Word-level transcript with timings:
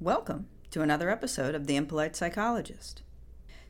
Welcome 0.00 0.48
to 0.72 0.82
another 0.82 1.08
episode 1.08 1.54
of 1.54 1.66
The 1.66 1.74
Impolite 1.74 2.14
Psychologist. 2.14 3.00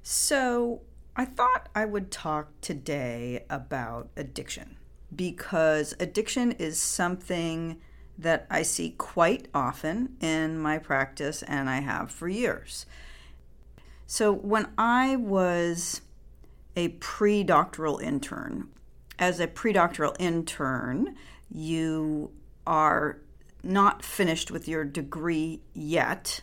So, 0.03 0.81
I 1.15 1.25
thought 1.25 1.69
I 1.73 1.85
would 1.85 2.11
talk 2.11 2.49
today 2.61 3.45
about 3.49 4.09
addiction 4.17 4.77
because 5.15 5.95
addiction 6.01 6.51
is 6.51 6.83
something 6.83 7.81
that 8.19 8.45
I 8.51 8.63
see 8.63 8.91
quite 8.99 9.47
often 9.55 10.17
in 10.21 10.59
my 10.59 10.79
practice 10.79 11.45
and 11.45 11.71
I 11.71 11.79
have 11.79 12.11
for 12.11 12.27
years. 12.27 12.87
So, 14.09 14.33
when 14.33 14.67
I 14.77 15.15
was 15.15 16.01
a 16.75 16.89
pre 16.89 17.45
doctoral 17.45 17.99
intern, 17.99 18.71
as 19.17 19.39
a 19.39 19.47
pre 19.47 19.73
doctoral 19.73 20.17
intern, 20.19 21.15
you 21.49 22.33
are 22.67 23.21
not 23.67 24.05
finished 24.05 24.51
with 24.51 24.69
your 24.69 24.85
degree 24.85 25.61
yet, 25.75 26.41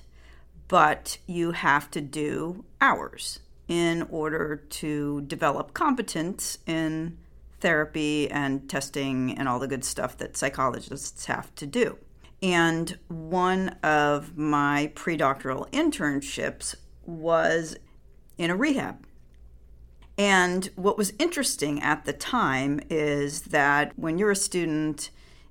but 0.68 1.18
you 1.28 1.52
have 1.52 1.90
to 1.92 2.02
do 2.02 2.66
hours 2.82 3.40
in 3.68 4.04
order 4.10 4.58
to 4.70 5.22
develop 5.22 5.74
competence 5.74 6.58
in 6.68 7.18
therapy 7.60 8.30
and 8.30 8.70
testing 8.70 9.38
and 9.38 9.48
all 9.48 9.58
the 9.58 9.68
good 9.68 9.86
stuff 9.86 10.18
that 10.18 10.36
psychologists 10.36 11.26
have 11.26 11.54
to 11.56 11.66
do. 11.66 11.98
And 12.42 12.98
one 13.08 13.70
of 13.82 14.38
my 14.38 14.92
pre-doctoral 14.96 15.68
internships 15.72 16.76
was 17.06 17.78
in 18.38 18.50
a 18.50 18.56
rehab. 18.56 19.06
And 20.18 20.70
what 20.76 20.98
was 20.98 21.14
interesting 21.18 21.82
at 21.82 22.04
the 22.06 22.14
time 22.14 22.82
is 22.90 23.44
that 23.44 23.98
when 23.98 24.18
you're 24.18 24.32
a 24.32 24.36
student 24.36 25.10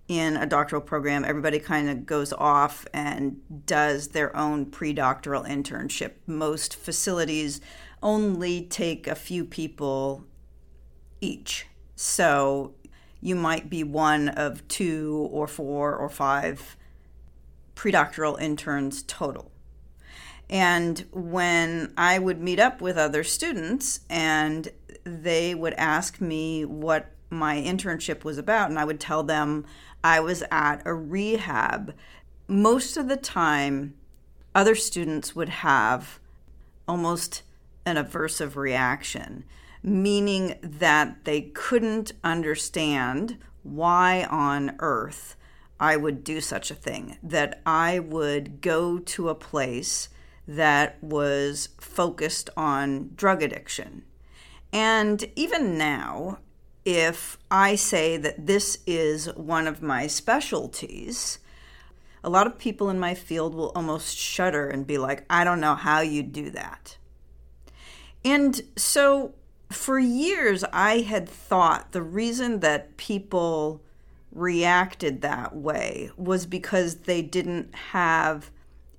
in 0.09 0.37
a 0.37 0.47
doctoral 0.47 0.83
program, 0.83 1.25
everybody 1.25 1.59
kind 1.59 1.89
of 1.89 2.05
goes 2.07 2.33
off 2.33 2.87
and 2.93 3.41
does 3.67 4.09
their 4.09 4.37
own 4.37 4.67
pre 4.67 4.93
doctoral 4.93 5.45
internship. 5.45 6.13
Most 6.27 6.75
facilities 6.77 7.61
only 8.03 8.63
take 8.63 9.07
a 9.07 9.15
few 9.15 9.45
people 9.45 10.25
each. 11.21 11.67
So 11.95 12.75
you 13.21 13.37
might 13.37 13.71
be 13.71 13.85
one 13.85 14.29
of 14.29 14.67
two 14.69 15.29
or 15.31 15.47
four 15.47 15.95
or 15.95 16.09
five 16.09 16.77
predoctoral 17.77 18.41
interns 18.41 19.03
total. 19.05 19.51
And 20.51 21.07
when 21.13 21.95
I 21.97 22.19
would 22.19 22.41
meet 22.41 22.59
up 22.59 22.83
with 22.83 22.99
other 22.99 23.25
students 23.25 24.01
and 24.11 24.69
they 25.05 25.55
would 25.55 25.75
ask 25.75 26.21
me 26.21 26.65
what 26.65 27.13
my 27.31 27.57
internship 27.57 28.25
was 28.25 28.37
about, 28.37 28.69
and 28.69 28.79
I 28.79 28.85
would 28.85 29.01
tell 29.01 29.23
them 29.23 29.65
I 30.05 30.21
was 30.21 30.43
at 30.51 30.83
a 30.85 30.95
rehab, 30.95 31.95
most 32.49 32.97
of 32.97 33.09
the 33.09 33.17
time, 33.17 33.95
other 34.55 34.75
students 34.75 35.35
would 35.35 35.49
have 35.49 36.19
almost 36.87 37.43
an 37.87 37.97
aversive 37.97 38.57
reaction, 38.57 39.45
meaning 39.83 40.57
that 40.63 41.25
they 41.25 41.41
couldn't 41.41 42.13
understand 42.23 43.39
why 43.63 44.25
on 44.25 44.77
earth 44.81 45.37
I 45.81 45.97
would 45.97 46.23
do 46.23 46.41
such 46.41 46.71
a 46.71 46.77
thing, 46.77 47.19
that 47.23 47.61
I 47.65 47.99
would 47.99 48.61
go 48.61 48.99
to 48.99 49.29
a 49.29 49.35
place 49.35 50.09
that 50.47 51.03
was 51.03 51.71
focused 51.81 52.51
on 52.57 53.11
drug 53.15 53.43
addiction. 53.43 54.05
And 54.73 55.25
even 55.37 55.77
now, 55.77 56.39
if 56.85 57.39
I 57.51 57.75
say 57.75 58.17
that 58.17 58.47
this 58.47 58.79
is 58.87 59.27
one 59.35 59.67
of 59.67 59.83
my 59.83 60.07
specialties, 60.07 61.39
a 62.25 62.31
lot 62.31 62.47
of 62.47 62.59
people 62.59 62.89
in 62.91 62.99
my 62.99 63.15
field 63.15 63.55
will 63.55 63.73
almost 63.75 64.17
shudder 64.17 64.69
and 64.69 64.87
be 64.87 64.99
like, 64.99 65.25
I 65.29 65.45
don't 65.45 65.61
know 65.61 65.75
how 65.75 66.01
you 66.01 66.23
do 66.23 66.51
that. 66.51 66.97
And 68.25 68.61
so 68.77 69.35
for 69.71 69.99
years, 69.99 70.65
I 70.73 71.01
had 71.01 71.29
thought 71.29 71.93
the 71.93 72.03
reason 72.03 72.61
that 72.61 72.97
people 72.97 73.83
reacted 74.31 75.21
that 75.23 75.55
way 75.55 76.11
was 76.17 76.47
because 76.47 76.97
they 76.97 77.23
didn't 77.23 77.75
have 77.75 78.51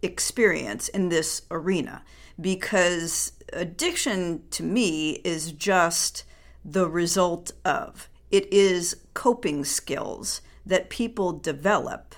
experience 0.02 0.90
in 0.90 1.10
this 1.10 1.44
arena. 1.50 2.04
Because 2.40 3.34
addiction 3.54 4.44
to 4.52 4.64
me 4.64 5.12
is 5.24 5.52
just 5.52 6.24
the 6.64 6.90
result 6.90 7.52
of. 7.66 8.10
It 8.32 8.52
is 8.52 8.98
coping 9.14 9.64
skills 9.64 10.42
that 10.66 10.90
people 10.90 11.34
develop. 11.34 12.16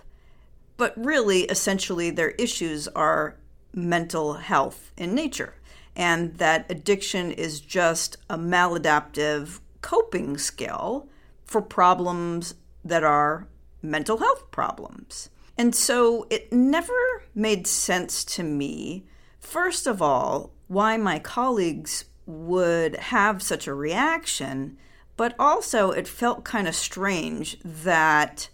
But 0.78 0.94
really, 0.95 1.44
essentially, 1.44 2.09
their 2.09 2.31
issues 2.31 2.88
are 2.89 3.38
mental 3.73 4.33
health 4.33 4.91
in 4.97 5.13
nature, 5.13 5.56
and 5.95 6.35
that 6.35 6.66
addiction 6.69 7.31
is 7.31 7.59
just 7.59 8.17
a 8.29 8.38
maladaptive 8.38 9.59
coping 9.81 10.38
skill 10.38 11.09
for 11.45 11.62
problems 11.62 12.56
that 12.83 13.03
are 13.03 13.47
mental 13.81 14.17
health 14.17 14.50
problems. 14.51 15.29
And 15.57 15.73
so 15.73 16.27
it 16.29 16.51
never 16.51 17.23
made 17.33 17.67
sense 17.67 18.23
to 18.25 18.44
me, 18.44 19.06
first 19.39 19.88
of 19.88 20.01
all, 20.01 20.51
why 20.67 20.97
my 20.97 21.19
colleagues 21.19 22.06
would 22.25 22.96
have 22.96 23.41
such 23.41 23.68
a 23.68 23.74
reaction, 23.74 24.78
but 25.18 25.36
also 25.40 25.91
it 25.91 26.08
felt 26.08 26.44
kind 26.44 26.68
of 26.68 26.75
strange 26.75 27.58
that 27.63 28.50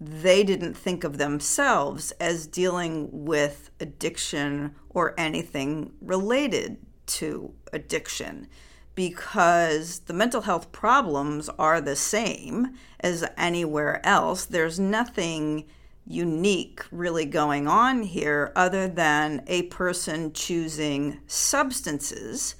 they 0.00 0.42
didn't 0.42 0.74
think 0.74 1.04
of 1.04 1.18
themselves 1.18 2.10
as 2.12 2.46
dealing 2.46 3.08
with 3.12 3.70
addiction 3.78 4.74
or 4.90 5.14
anything 5.16 5.92
related 6.00 6.76
to 7.06 7.52
addiction 7.72 8.48
because 8.94 10.00
the 10.00 10.12
mental 10.12 10.42
health 10.42 10.72
problems 10.72 11.48
are 11.58 11.80
the 11.80 11.96
same 11.96 12.74
as 13.00 13.24
anywhere 13.36 14.04
else. 14.04 14.44
There's 14.44 14.78
nothing 14.78 15.66
unique 16.06 16.82
really 16.90 17.24
going 17.24 17.68
on 17.68 18.02
here 18.02 18.52
other 18.56 18.88
than 18.88 19.42
a 19.46 19.62
person 19.64 20.32
choosing 20.32 21.20
substances 21.26 22.56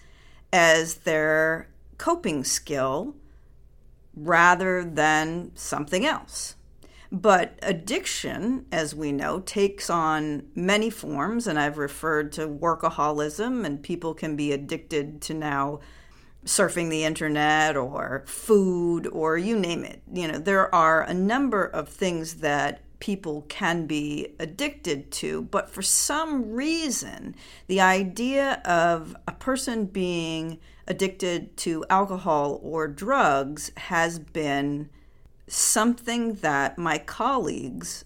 as 0.53 0.97
their 0.97 1.69
coping 1.99 2.45
skill 2.45 3.15
rather 4.15 4.85
than 4.85 5.51
something 5.55 6.05
else. 6.05 6.57
But 7.11 7.59
addiction, 7.63 8.67
as 8.73 8.95
we 8.95 9.13
know, 9.13 9.41
takes 9.41 9.91
on 9.91 10.45
many 10.55 10.89
forms, 10.89 11.47
and 11.47 11.59
I've 11.59 11.77
referred 11.77 12.33
to 12.33 12.49
workaholism, 12.49 13.67
and 13.67 13.83
people 13.83 14.15
can 14.15 14.35
be 14.35 14.51
addicted 14.53 15.21
to 15.23 15.35
now 15.35 15.81
surfing 16.45 16.91
the 16.91 17.05
internet 17.05 17.77
or 17.77 18.25
food 18.27 19.07
or 19.07 19.39
you 19.39 19.59
name 19.59 19.85
it. 19.85 20.03
You 20.13 20.29
know, 20.29 20.39
there 20.39 20.75
are 20.75 21.03
a 21.03 21.15
number 21.15 21.65
of 21.65 21.89
things 21.89 22.37
that 22.37 22.81
people 23.03 23.45
can 23.49 23.85
be 23.85 24.29
addicted 24.39 25.11
to, 25.11 25.43
but 25.43 25.69
for 25.69 25.83
some 25.83 26.53
reason, 26.53 27.35
the 27.67 27.81
idea 27.81 28.63
of 28.65 29.17
a 29.27 29.33
person 29.33 29.87
being 29.87 30.57
addicted 30.87 31.57
to 31.57 31.85
alcohol 31.91 32.61
or 32.63 32.87
drugs 32.87 33.73
has 33.77 34.21
been 34.21 34.89
something 35.49 36.35
that 36.35 36.79
my 36.79 36.97
colleagues 36.97 38.05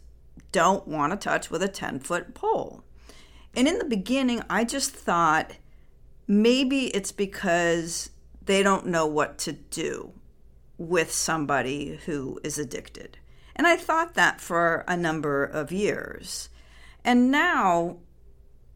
don't 0.50 0.88
want 0.88 1.12
to 1.12 1.18
touch 1.18 1.50
with 1.50 1.62
a 1.62 1.68
10 1.68 2.00
foot 2.00 2.32
pole. 2.32 2.82
And 3.54 3.68
in 3.68 3.78
the 3.78 3.84
beginning, 3.84 4.40
I 4.48 4.64
just 4.64 4.92
thought 4.92 5.56
maybe 6.26 6.86
it's 6.86 7.12
because 7.12 8.08
they 8.42 8.62
don't 8.62 8.86
know 8.86 9.06
what 9.06 9.36
to 9.40 9.52
do 9.52 10.14
with 10.78 11.12
somebody 11.12 12.00
who 12.06 12.40
is 12.42 12.58
addicted. 12.58 13.18
And 13.56 13.66
I 13.66 13.76
thought 13.76 14.14
that 14.14 14.40
for 14.40 14.84
a 14.86 14.96
number 14.96 15.44
of 15.44 15.72
years. 15.72 16.50
And 17.04 17.30
now, 17.30 17.96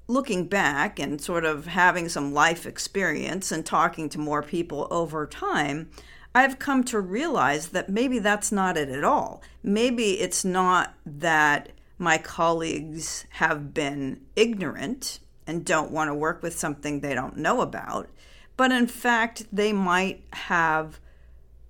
looking 0.08 0.46
back 0.46 0.98
and 0.98 1.20
sort 1.20 1.44
of 1.44 1.66
having 1.66 2.08
some 2.08 2.32
life 2.32 2.66
experience 2.66 3.52
and 3.52 3.64
talking 3.64 4.08
to 4.08 4.18
more 4.18 4.42
people 4.42 4.88
over 4.90 5.26
time, 5.26 5.90
I've 6.34 6.58
come 6.58 6.84
to 6.84 7.00
realize 7.00 7.68
that 7.68 7.88
maybe 7.88 8.18
that's 8.18 8.50
not 8.50 8.76
it 8.76 8.88
at 8.88 9.04
all. 9.04 9.42
Maybe 9.62 10.20
it's 10.20 10.44
not 10.44 10.94
that 11.04 11.70
my 11.98 12.18
colleagues 12.18 13.26
have 13.30 13.74
been 13.74 14.20
ignorant 14.34 15.20
and 15.46 15.64
don't 15.64 15.90
want 15.90 16.08
to 16.08 16.14
work 16.14 16.42
with 16.42 16.58
something 16.58 17.00
they 17.00 17.14
don't 17.14 17.36
know 17.36 17.60
about, 17.60 18.08
but 18.56 18.72
in 18.72 18.86
fact, 18.86 19.44
they 19.52 19.72
might 19.72 20.24
have 20.32 21.00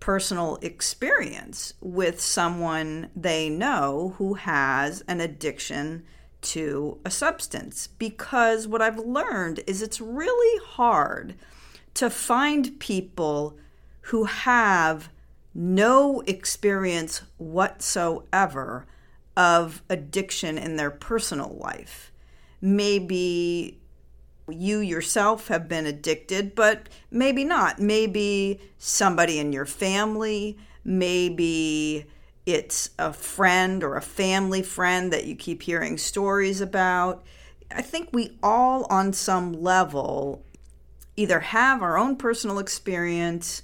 personal 0.01 0.59
experience 0.63 1.75
with 1.81 2.21
someone 2.21 3.11
they 3.15 3.49
know 3.49 4.15
who 4.17 4.35
has 4.35 5.03
an 5.03 5.21
addiction 5.21 6.03
to 6.43 6.99
a 7.05 7.11
substance. 7.11 7.87
Because 7.87 8.67
what 8.67 8.83
I've 8.83 8.99
learned 8.99 9.61
is 9.67 9.83
it's 9.83 10.01
really 10.01 10.65
hard 10.67 11.35
to 11.95 12.11
find 12.11 12.81
people 12.81 13.59
who 14.03 14.25
have 14.25 15.11
no 15.55 16.21
experience 16.23 17.23
whatsoever 17.37 18.87
of 19.37 19.83
addiction 19.89 20.57
in 20.59 20.77
their 20.77 20.91
personal 20.91 21.57
life 21.61 22.11
maybe 22.61 23.80
you 24.51 24.79
yourself 24.79 25.49
have 25.49 25.69
been 25.69 25.87
addicted, 25.87 26.55
but 26.55 26.89
maybe 27.11 27.45
not. 27.45 27.79
Maybe 27.79 28.61
somebody 28.79 29.39
in 29.39 29.53
your 29.53 29.67
family, 29.67 30.59
maybe 30.85 32.07
it's 32.47 32.91
a 32.99 33.13
friend 33.13 33.85
or 33.85 33.97
a 33.97 34.03
family 34.03 34.63
friend 34.63 35.13
that 35.13 35.27
you 35.27 35.37
keep 35.37 35.63
hearing 35.63 35.99
stories 35.99 36.61
about. 36.61 37.25
I 37.71 37.83
think 37.83 38.11
we 38.13 38.39
all, 38.43 38.87
on 38.91 39.13
some 39.13 39.53
level, 39.53 40.45
either 41.17 41.41
have 41.41 41.83
our 41.83 41.97
own 41.97 42.17
personal 42.17 42.59
experience, 42.59 43.63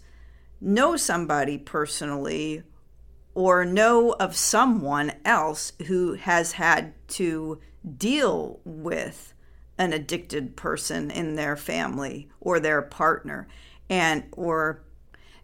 know 0.61 0.97
somebody 0.97 1.59
personally, 1.59 2.63
or 3.35 3.65
know 3.65 4.13
of 4.13 4.37
someone 4.37 5.13
else 5.25 5.73
who 5.87 6.15
has 6.15 6.53
had 6.53 6.95
to 7.09 7.61
deal 7.99 8.61
with 8.65 9.35
an 9.79 9.93
addicted 9.93 10.57
person 10.57 11.11
in 11.11 11.35
their 11.35 11.57
family 11.57 12.29
or 12.41 12.59
their 12.59 12.83
partner 12.83 13.47
and 13.89 14.25
or 14.33 14.83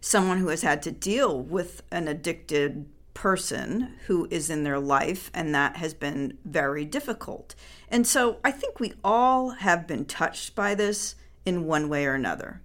someone 0.01 0.39
who 0.39 0.49
has 0.49 0.63
had 0.63 0.81
to 0.81 0.91
deal 0.91 1.41
with 1.41 1.83
an 1.91 2.07
addicted 2.07 2.85
person 3.13 3.93
who 4.07 4.27
is 4.31 4.49
in 4.49 4.63
their 4.63 4.79
life 4.79 5.29
and 5.33 5.53
that 5.53 5.77
has 5.77 5.93
been 5.93 6.37
very 6.43 6.83
difficult. 6.83 7.55
And 7.89 8.05
so 8.07 8.37
I 8.43 8.51
think 8.51 8.79
we 8.79 8.93
all 9.03 9.51
have 9.51 9.87
been 9.87 10.05
touched 10.05 10.55
by 10.55 10.75
this 10.75 11.15
in 11.45 11.65
one 11.65 11.89
way 11.89 12.05
or 12.05 12.13
another. 12.13 12.61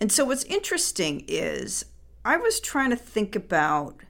And 0.00 0.10
so 0.10 0.24
what's 0.24 0.44
interesting 0.44 1.24
is 1.28 1.86
I 2.24 2.36
was 2.36 2.60
trying 2.60 2.90
to 2.90 2.96
think 2.96 3.36
about 3.36 4.00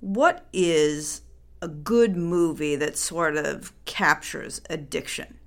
what 0.00 0.46
is 0.52 1.22
a 1.62 1.68
good 1.68 2.16
movie 2.16 2.76
that 2.76 2.96
sort 2.96 3.36
of 3.36 3.72
captures 3.84 4.60
addiction. 4.70 5.38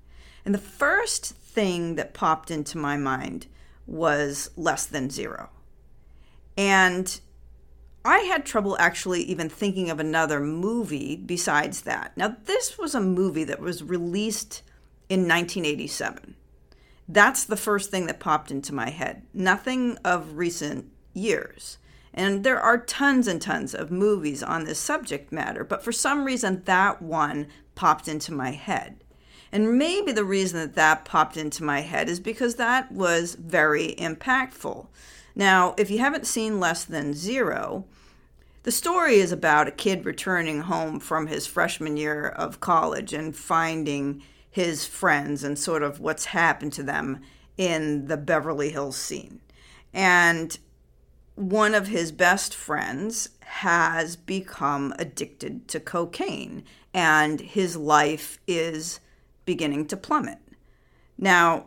And 0.44 0.54
the 0.54 0.58
first 0.58 1.34
thing 1.34 1.94
that 1.96 2.14
popped 2.14 2.50
into 2.50 2.78
my 2.78 2.96
mind 2.96 3.46
was 3.86 4.50
Less 4.56 4.86
Than 4.86 5.10
Zero. 5.10 5.50
And 6.56 7.20
I 8.04 8.18
had 8.18 8.44
trouble 8.44 8.76
actually 8.78 9.22
even 9.22 9.48
thinking 9.48 9.88
of 9.88 9.98
another 9.98 10.40
movie 10.40 11.16
besides 11.16 11.82
that. 11.82 12.16
Now, 12.16 12.36
this 12.44 12.76
was 12.76 12.94
a 12.94 13.00
movie 13.00 13.44
that 13.44 13.60
was 13.60 13.82
released 13.82 14.62
in 15.08 15.20
1987. 15.20 16.36
That's 17.08 17.44
the 17.44 17.56
first 17.56 17.90
thing 17.90 18.06
that 18.06 18.20
popped 18.20 18.50
into 18.50 18.74
my 18.74 18.90
head. 18.90 19.22
Nothing 19.32 19.98
of 20.04 20.36
recent 20.36 20.90
years. 21.12 21.78
And 22.12 22.44
there 22.44 22.60
are 22.60 22.78
tons 22.78 23.26
and 23.26 23.42
tons 23.42 23.74
of 23.74 23.90
movies 23.90 24.42
on 24.42 24.64
this 24.64 24.78
subject 24.78 25.32
matter, 25.32 25.64
but 25.64 25.82
for 25.82 25.92
some 25.92 26.24
reason 26.24 26.62
that 26.64 27.02
one 27.02 27.48
popped 27.74 28.06
into 28.06 28.32
my 28.32 28.52
head. 28.52 29.03
And 29.54 29.78
maybe 29.78 30.10
the 30.10 30.24
reason 30.24 30.58
that 30.58 30.74
that 30.74 31.04
popped 31.04 31.36
into 31.36 31.62
my 31.62 31.82
head 31.82 32.08
is 32.08 32.18
because 32.18 32.56
that 32.56 32.90
was 32.90 33.36
very 33.36 33.94
impactful. 33.96 34.88
Now, 35.36 35.76
if 35.78 35.92
you 35.92 36.00
haven't 36.00 36.26
seen 36.26 36.58
Less 36.58 36.84
Than 36.84 37.14
Zero, 37.14 37.84
the 38.64 38.72
story 38.72 39.14
is 39.14 39.30
about 39.30 39.68
a 39.68 39.70
kid 39.70 40.04
returning 40.04 40.62
home 40.62 40.98
from 40.98 41.28
his 41.28 41.46
freshman 41.46 41.96
year 41.96 42.26
of 42.26 42.58
college 42.58 43.12
and 43.12 43.36
finding 43.36 44.24
his 44.50 44.86
friends 44.86 45.44
and 45.44 45.56
sort 45.56 45.84
of 45.84 46.00
what's 46.00 46.24
happened 46.24 46.72
to 46.72 46.82
them 46.82 47.20
in 47.56 48.08
the 48.08 48.16
Beverly 48.16 48.70
Hills 48.70 48.96
scene. 48.96 49.40
And 49.92 50.58
one 51.36 51.76
of 51.76 51.86
his 51.86 52.10
best 52.10 52.56
friends 52.56 53.28
has 53.40 54.16
become 54.16 54.92
addicted 54.98 55.68
to 55.68 55.78
cocaine, 55.78 56.64
and 56.92 57.40
his 57.40 57.76
life 57.76 58.40
is 58.48 58.98
beginning 59.44 59.86
to 59.86 59.96
plummet. 59.96 60.38
Now, 61.18 61.66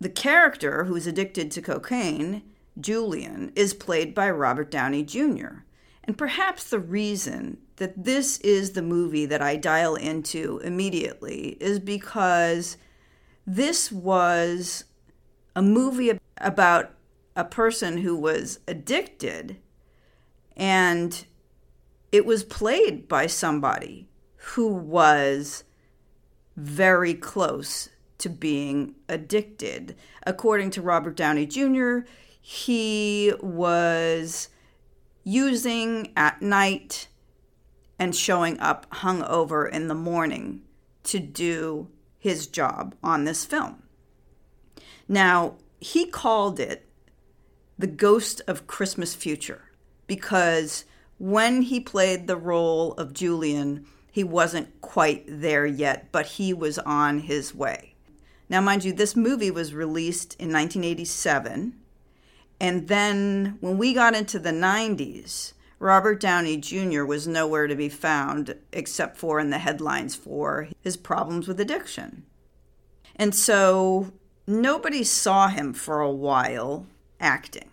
the 0.00 0.08
character 0.08 0.84
who's 0.84 1.06
addicted 1.06 1.50
to 1.52 1.62
cocaine 1.62 2.42
Julian, 2.80 3.52
is 3.54 3.74
played 3.74 4.14
by 4.14 4.30
Robert 4.30 4.70
Downey 4.70 5.02
Jr. 5.02 5.64
And 6.04 6.18
perhaps 6.18 6.64
the 6.64 6.78
reason 6.78 7.58
that 7.76 8.04
this 8.04 8.38
is 8.38 8.72
the 8.72 8.82
movie 8.82 9.26
that 9.26 9.42
I 9.42 9.56
dial 9.56 9.94
into 9.94 10.58
immediately 10.58 11.56
is 11.60 11.78
because 11.78 12.76
this 13.46 13.92
was 13.92 14.84
a 15.54 15.62
movie 15.62 16.18
about 16.38 16.94
a 17.36 17.44
person 17.44 17.98
who 17.98 18.16
was 18.16 18.60
addicted 18.66 19.56
and 20.56 21.24
it 22.10 22.26
was 22.26 22.44
played 22.44 23.08
by 23.08 23.26
somebody 23.26 24.08
who 24.36 24.68
was 24.68 25.64
very 26.56 27.14
close 27.14 27.88
to 28.18 28.28
being 28.28 28.94
addicted. 29.08 29.96
According 30.26 30.70
to 30.70 30.82
Robert 30.82 31.16
Downey 31.16 31.46
Jr., 31.46 32.00
he 32.40 33.32
was 33.40 34.48
using 35.24 36.12
at 36.16 36.42
night 36.42 37.08
and 37.98 38.14
showing 38.14 38.58
up 38.58 38.88
hungover 38.90 39.70
in 39.70 39.88
the 39.88 39.94
morning 39.94 40.62
to 41.04 41.18
do 41.20 41.88
his 42.18 42.46
job 42.46 42.94
on 43.02 43.24
this 43.24 43.44
film. 43.44 43.82
Now, 45.08 45.56
he 45.80 46.06
called 46.06 46.60
it 46.60 46.88
the 47.78 47.86
Ghost 47.86 48.40
of 48.46 48.66
Christmas 48.66 49.14
Future 49.14 49.70
because 50.06 50.84
when 51.18 51.62
he 51.62 51.80
played 51.80 52.26
the 52.26 52.36
role 52.36 52.92
of 52.92 53.12
Julian, 53.12 53.86
he 54.12 54.22
wasn't 54.22 54.80
quite 54.80 55.24
there 55.26 55.66
yet, 55.66 56.12
but 56.12 56.26
he 56.26 56.54
was 56.54 56.78
on 56.78 57.20
his 57.20 57.52
way. 57.52 57.94
Now, 58.48 58.60
mind 58.60 58.84
you, 58.84 58.92
this 58.92 59.16
movie 59.16 59.50
was 59.50 59.74
released 59.74 60.34
in 60.34 60.52
1987 60.52 61.82
and 62.62 62.86
then 62.86 63.58
when 63.60 63.76
we 63.76 63.92
got 63.92 64.14
into 64.14 64.38
the 64.38 64.52
90s, 64.52 65.52
Robert 65.80 66.20
Downey 66.20 66.56
Jr. 66.56 67.02
was 67.02 67.26
nowhere 67.26 67.66
to 67.66 67.74
be 67.74 67.88
found 67.88 68.54
except 68.72 69.16
for 69.16 69.40
in 69.40 69.50
the 69.50 69.58
headlines 69.58 70.14
for 70.14 70.68
his 70.80 70.96
problems 70.96 71.48
with 71.48 71.58
addiction. 71.58 72.22
And 73.16 73.34
so 73.34 74.12
nobody 74.46 75.02
saw 75.02 75.48
him 75.48 75.72
for 75.72 76.00
a 76.00 76.10
while 76.10 76.86
acting. 77.18 77.68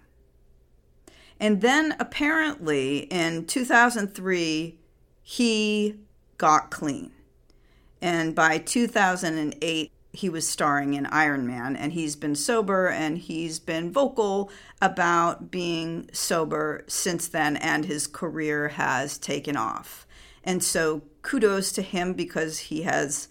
And 1.39 1.62
then 1.62 1.95
apparently 2.00 3.01
in 3.12 3.45
2003, 3.45 4.75
he 5.21 6.00
got 6.39 6.71
clean. 6.71 7.12
And 8.01 8.33
by 8.33 8.57
2008, 8.57 9.91
he 10.12 10.30
was 10.30 10.47
starring 10.47 10.95
in 10.95 11.06
Iron 11.06 11.45
Man, 11.45 11.75
and 11.75 11.94
he's 11.94 12.16
been 12.16 12.33
sober 12.33 12.87
and 12.87 13.19
he's 13.19 13.59
been 13.59 13.92
vocal 13.92 14.49
about 14.81 15.52
being 15.52 16.09
sober 16.11 16.83
since 16.87 17.28
then, 17.28 17.57
and 17.57 17.85
his 17.85 18.07
career 18.07 18.69
has 18.69 19.19
taken 19.19 19.56
off. 19.56 20.07
And 20.44 20.63
so, 20.63 21.04
kudos 21.21 21.71
to 21.73 21.83
him 21.83 22.13
because 22.13 22.57
he 22.59 22.81
has 22.83 23.28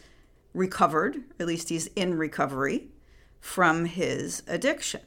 recovered, 0.55 1.25
at 1.41 1.47
least 1.47 1.69
he's 1.69 1.89
in 1.89 2.15
recovery 2.15 2.89
from 3.41 3.87
his 3.87 4.43
addiction. 4.47 5.01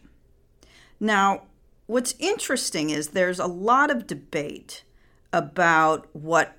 Now, 0.99 1.43
what's 1.87 2.15
interesting 2.19 2.89
is 2.89 3.09
there's 3.09 3.39
a 3.39 3.47
lot 3.47 3.89
of 3.89 4.07
debate 4.07 4.83
about 5.31 6.07
what 6.13 6.57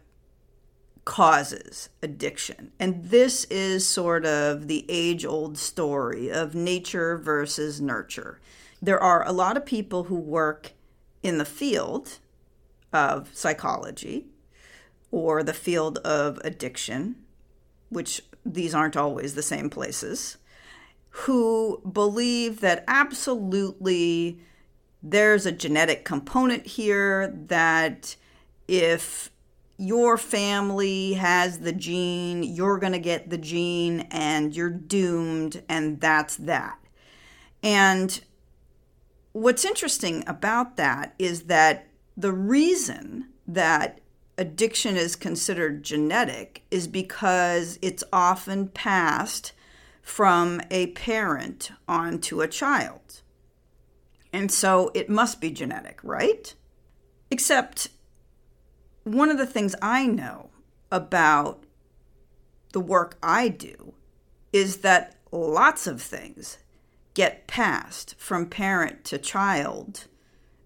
causes 1.04 1.88
addiction. 2.02 2.72
And 2.78 3.04
this 3.06 3.44
is 3.44 3.86
sort 3.86 4.24
of 4.24 4.68
the 4.68 4.84
age 4.88 5.24
old 5.24 5.58
story 5.58 6.30
of 6.30 6.54
nature 6.54 7.16
versus 7.16 7.80
nurture. 7.80 8.40
There 8.80 9.02
are 9.02 9.26
a 9.26 9.32
lot 9.32 9.56
of 9.56 9.66
people 9.66 10.04
who 10.04 10.16
work 10.16 10.72
in 11.22 11.38
the 11.38 11.44
field 11.44 12.18
of 12.92 13.30
psychology 13.32 14.26
or 15.10 15.42
the 15.42 15.52
field 15.52 15.98
of 15.98 16.38
addiction, 16.44 17.16
which 17.88 18.22
these 18.44 18.74
aren't 18.74 18.96
always 18.96 19.34
the 19.34 19.42
same 19.42 19.70
places, 19.70 20.36
who 21.10 21.80
believe 21.90 22.60
that 22.60 22.84
absolutely 22.88 24.40
there's 25.02 25.46
a 25.46 25.52
genetic 25.52 26.04
component 26.04 26.66
here 26.66 27.28
that 27.28 28.16
if 28.68 29.30
your 29.76 30.16
family 30.16 31.14
has 31.14 31.60
the 31.60 31.72
gene, 31.72 32.42
you're 32.42 32.78
going 32.78 32.92
to 32.92 32.98
get 32.98 33.30
the 33.30 33.38
gene, 33.38 34.00
and 34.10 34.54
you're 34.54 34.70
doomed, 34.70 35.62
and 35.68 36.00
that's 36.00 36.36
that. 36.36 36.78
And 37.62 38.20
what's 39.32 39.64
interesting 39.64 40.24
about 40.26 40.76
that 40.76 41.14
is 41.18 41.44
that 41.44 41.88
the 42.16 42.32
reason 42.32 43.28
that 43.46 44.00
addiction 44.38 44.96
is 44.96 45.16
considered 45.16 45.82
genetic 45.82 46.62
is 46.70 46.86
because 46.86 47.78
it's 47.82 48.04
often 48.12 48.68
passed 48.68 49.52
from 50.02 50.60
a 50.70 50.88
parent 50.88 51.70
onto 51.86 52.40
a 52.40 52.48
child. 52.48 53.22
And 54.32 54.50
so 54.50 54.90
it 54.94 55.08
must 55.08 55.40
be 55.40 55.50
genetic, 55.50 56.00
right? 56.02 56.54
Except 57.30 57.88
one 59.04 59.30
of 59.30 59.38
the 59.38 59.46
things 59.46 59.74
I 59.82 60.06
know 60.06 60.50
about 60.90 61.64
the 62.72 62.80
work 62.80 63.16
I 63.22 63.48
do 63.48 63.94
is 64.52 64.78
that 64.78 65.16
lots 65.30 65.86
of 65.86 66.00
things 66.00 66.58
get 67.14 67.46
passed 67.46 68.14
from 68.18 68.46
parent 68.46 69.04
to 69.04 69.18
child 69.18 70.06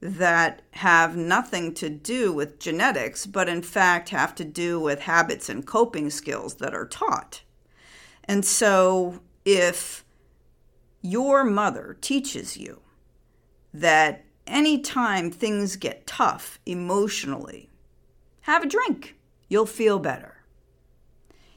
that 0.01 0.63
have 0.73 1.17
nothing 1.17 1.73
to 1.75 1.89
do 1.89 2.33
with 2.33 2.59
genetics, 2.59 3.27
but 3.27 3.49
in 3.49 3.63
fact 3.63 4.11
have 4.11 4.35
to 4.35 4.45
do 4.45 4.79
with 4.79 5.01
habits 5.01 5.49
and 5.49 5.67
coping 5.67 6.11
skills 6.11 6.57
that 6.57 6.75
are 6.75 6.87
taught. 6.87 7.43
And 8.25 8.45
so, 8.45 9.21
if 9.45 10.05
your 11.01 11.45
mother 11.45 11.97
teaches 12.01 12.57
you 12.57 12.83
that 13.73 14.25
anytime 14.47 15.31
things 15.31 15.77
get 15.77 16.07
tough 16.07 16.59
emotionally, 16.67 17.71
have 18.47 18.63
a 18.63 18.69
drink, 18.69 19.17
you'll 19.49 19.67
feel 19.67 19.99
better. 19.99 20.37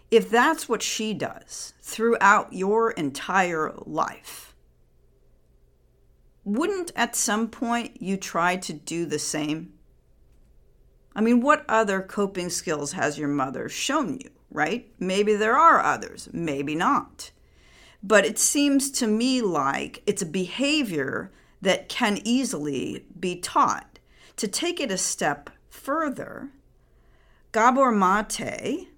If 0.10 0.27
that's 0.27 0.67
what 0.67 0.81
she 0.81 1.13
does 1.13 1.74
throughout 1.84 2.51
your 2.51 2.89
entire 2.89 3.75
life, 3.86 4.55
wouldn't 6.43 6.91
at 6.96 7.15
some 7.15 7.48
point 7.48 8.01
you 8.01 8.17
try 8.17 8.55
to 8.55 8.74
do 8.74 9.05
the 9.05 9.19
same? 9.19 9.74
I 11.15 11.22
mean, 11.22 11.41
what 11.41 11.63
other 11.69 12.01
coping 12.01 12.50
skills 12.50 12.93
has 12.93 13.19
your 13.19 13.27
mother 13.27 13.69
shown 13.69 14.15
you, 14.15 14.31
right? 14.50 14.91
Maybe 14.98 15.36
there 15.36 15.55
are 15.55 15.79
others, 15.79 16.27
maybe 16.34 16.74
not. 16.74 17.29
But 18.01 18.25
it 18.25 18.39
seems 18.39 18.89
to 18.93 19.05
me 19.05 19.43
like 19.43 20.01
it's 20.08 20.24
a 20.24 20.25
behavior 20.25 21.31
that 21.62 21.88
can 21.88 22.17
easily 22.24 23.05
be 23.19 23.36
taught. 23.36 24.00
To 24.38 24.48
take 24.48 24.79
it 24.79 24.89
a 24.89 24.98
step 24.98 25.51
further, 25.69 26.50
Gabor 27.51 27.91
Mate 27.91 28.89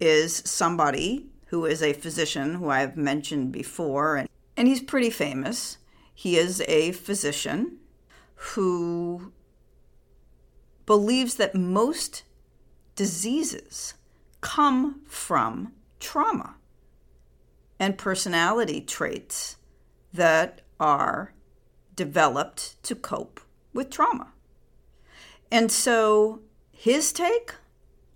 is 0.00 0.42
somebody 0.46 1.26
who 1.46 1.66
is 1.66 1.82
a 1.82 1.92
physician 1.92 2.54
who 2.54 2.70
I've 2.70 2.96
mentioned 2.96 3.52
before, 3.52 4.16
and, 4.16 4.28
and 4.56 4.66
he's 4.66 4.80
pretty 4.80 5.10
famous. 5.10 5.76
He 6.14 6.38
is 6.38 6.62
a 6.66 6.92
physician 6.92 7.76
who 8.34 9.32
believes 10.86 11.34
that 11.34 11.54
most 11.54 12.22
diseases 12.96 13.94
come 14.40 15.02
from 15.06 15.72
trauma 15.98 16.56
and 17.78 17.98
personality 17.98 18.80
traits 18.80 19.56
that 20.12 20.62
are 20.78 21.34
developed 21.94 22.82
to 22.82 22.94
cope 22.94 23.40
with 23.74 23.90
trauma. 23.90 24.32
And 25.52 25.70
so 25.70 26.40
his 26.72 27.12
take 27.12 27.52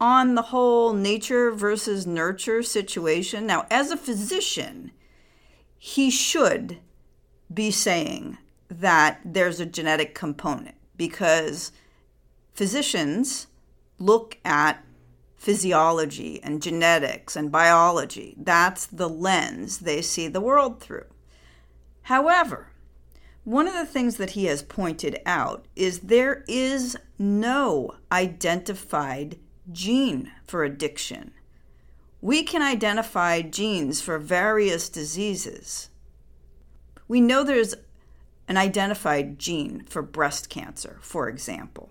on 0.01 0.35
the 0.35 0.43
whole 0.43 0.93
nature 0.93 1.51
versus 1.51 2.07
nurture 2.07 2.63
situation 2.63 3.47
now, 3.47 3.67
as 3.71 3.91
a 3.91 3.97
physician, 3.97 4.91
he 5.79 6.11
should 6.11 6.79
be 7.53 7.71
saying 7.71 8.39
that 8.69 9.21
there's 9.25 9.61
a 9.61 9.67
genetic 9.67 10.15
component 10.15 10.77
because 10.97 11.73
physicians 12.55 13.47
look 13.99 14.39
at 14.45 14.85
physiology 15.37 16.43
and 16.43 16.63
genetics 16.63 17.37
and 17.37 17.53
biology. 17.53 18.35
That's 18.39 18.87
the 18.87 19.09
lens 19.09 19.81
they 19.81 20.01
see 20.01 20.27
the 20.27 20.41
world 20.41 20.81
through. 20.81 21.07
However, 22.03 22.71
one 23.45 23.69
of 23.69 23.75
the 23.75 23.85
things 23.85 24.17
that 24.17 24.31
he 24.31 24.47
has 24.47 24.63
pointed 24.63 25.21
out 25.27 25.67
is 25.77 26.01
there 26.01 26.45
is 26.49 26.97
no 27.19 27.95
identified 28.11 29.39
gene 29.73 30.33
for 30.47 30.65
addiction. 30.65 31.33
We 32.21 32.43
can 32.43 32.63
identify 32.63 33.43
genes 33.43 34.01
for 34.01 34.19
various 34.19 34.89
diseases. 34.89 35.91
We 37.07 37.21
know 37.21 37.45
there's 37.45 37.75
an 38.49 38.57
identified 38.57 39.39
gene 39.39 39.85
for 39.89 40.03
breast 40.03 40.49
cancer, 40.49 40.99
for 41.01 41.29
example. 41.29 41.91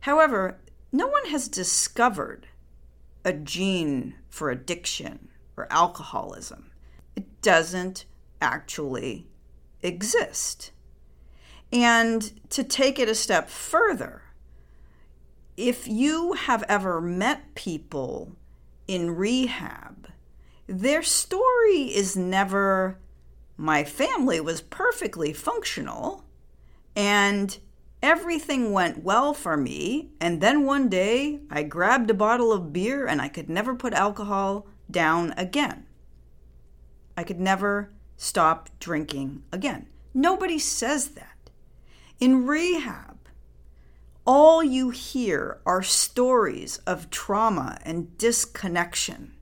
However, 0.00 0.58
no 0.92 1.06
one 1.08 1.26
has 1.26 1.48
discovered 1.48 2.46
a 3.24 3.32
gene 3.32 4.14
for 4.28 4.50
addiction 4.50 5.28
or 5.56 5.66
alcoholism. 5.70 6.70
It 7.16 7.42
doesn't 7.42 8.04
actually 8.40 9.26
exist. 9.82 10.70
And 11.72 12.32
to 12.50 12.62
take 12.62 12.98
it 12.98 13.08
a 13.08 13.14
step 13.14 13.48
further, 13.48 14.22
if 15.56 15.88
you 15.88 16.34
have 16.34 16.62
ever 16.68 17.00
met 17.00 17.54
people 17.54 18.36
in 18.86 19.16
rehab, 19.16 20.08
their 20.66 21.02
story 21.02 21.94
is 21.94 22.16
never 22.16 22.98
my 23.56 23.84
family 23.84 24.38
was 24.38 24.60
perfectly 24.60 25.32
functional 25.32 26.24
and 26.94 27.58
everything 28.02 28.72
went 28.72 29.02
well 29.02 29.32
for 29.32 29.56
me. 29.56 30.10
And 30.20 30.40
then 30.40 30.64
one 30.64 30.88
day 30.88 31.40
I 31.50 31.62
grabbed 31.62 32.10
a 32.10 32.14
bottle 32.14 32.52
of 32.52 32.72
beer 32.72 33.06
and 33.06 33.20
I 33.20 33.28
could 33.28 33.48
never 33.48 33.74
put 33.74 33.94
alcohol 33.94 34.66
down 34.90 35.32
again. 35.38 35.86
I 37.16 37.24
could 37.24 37.40
never 37.40 37.90
stop 38.16 38.68
drinking 38.78 39.42
again. 39.52 39.86
Nobody 40.12 40.58
says 40.58 41.08
that. 41.10 41.50
In 42.20 42.46
rehab, 42.46 43.15
all 44.26 44.62
you 44.62 44.90
hear 44.90 45.60
are 45.64 45.82
stories 45.82 46.78
of 46.78 47.10
trauma 47.10 47.78
and 47.84 48.18
disconnection 48.18 49.32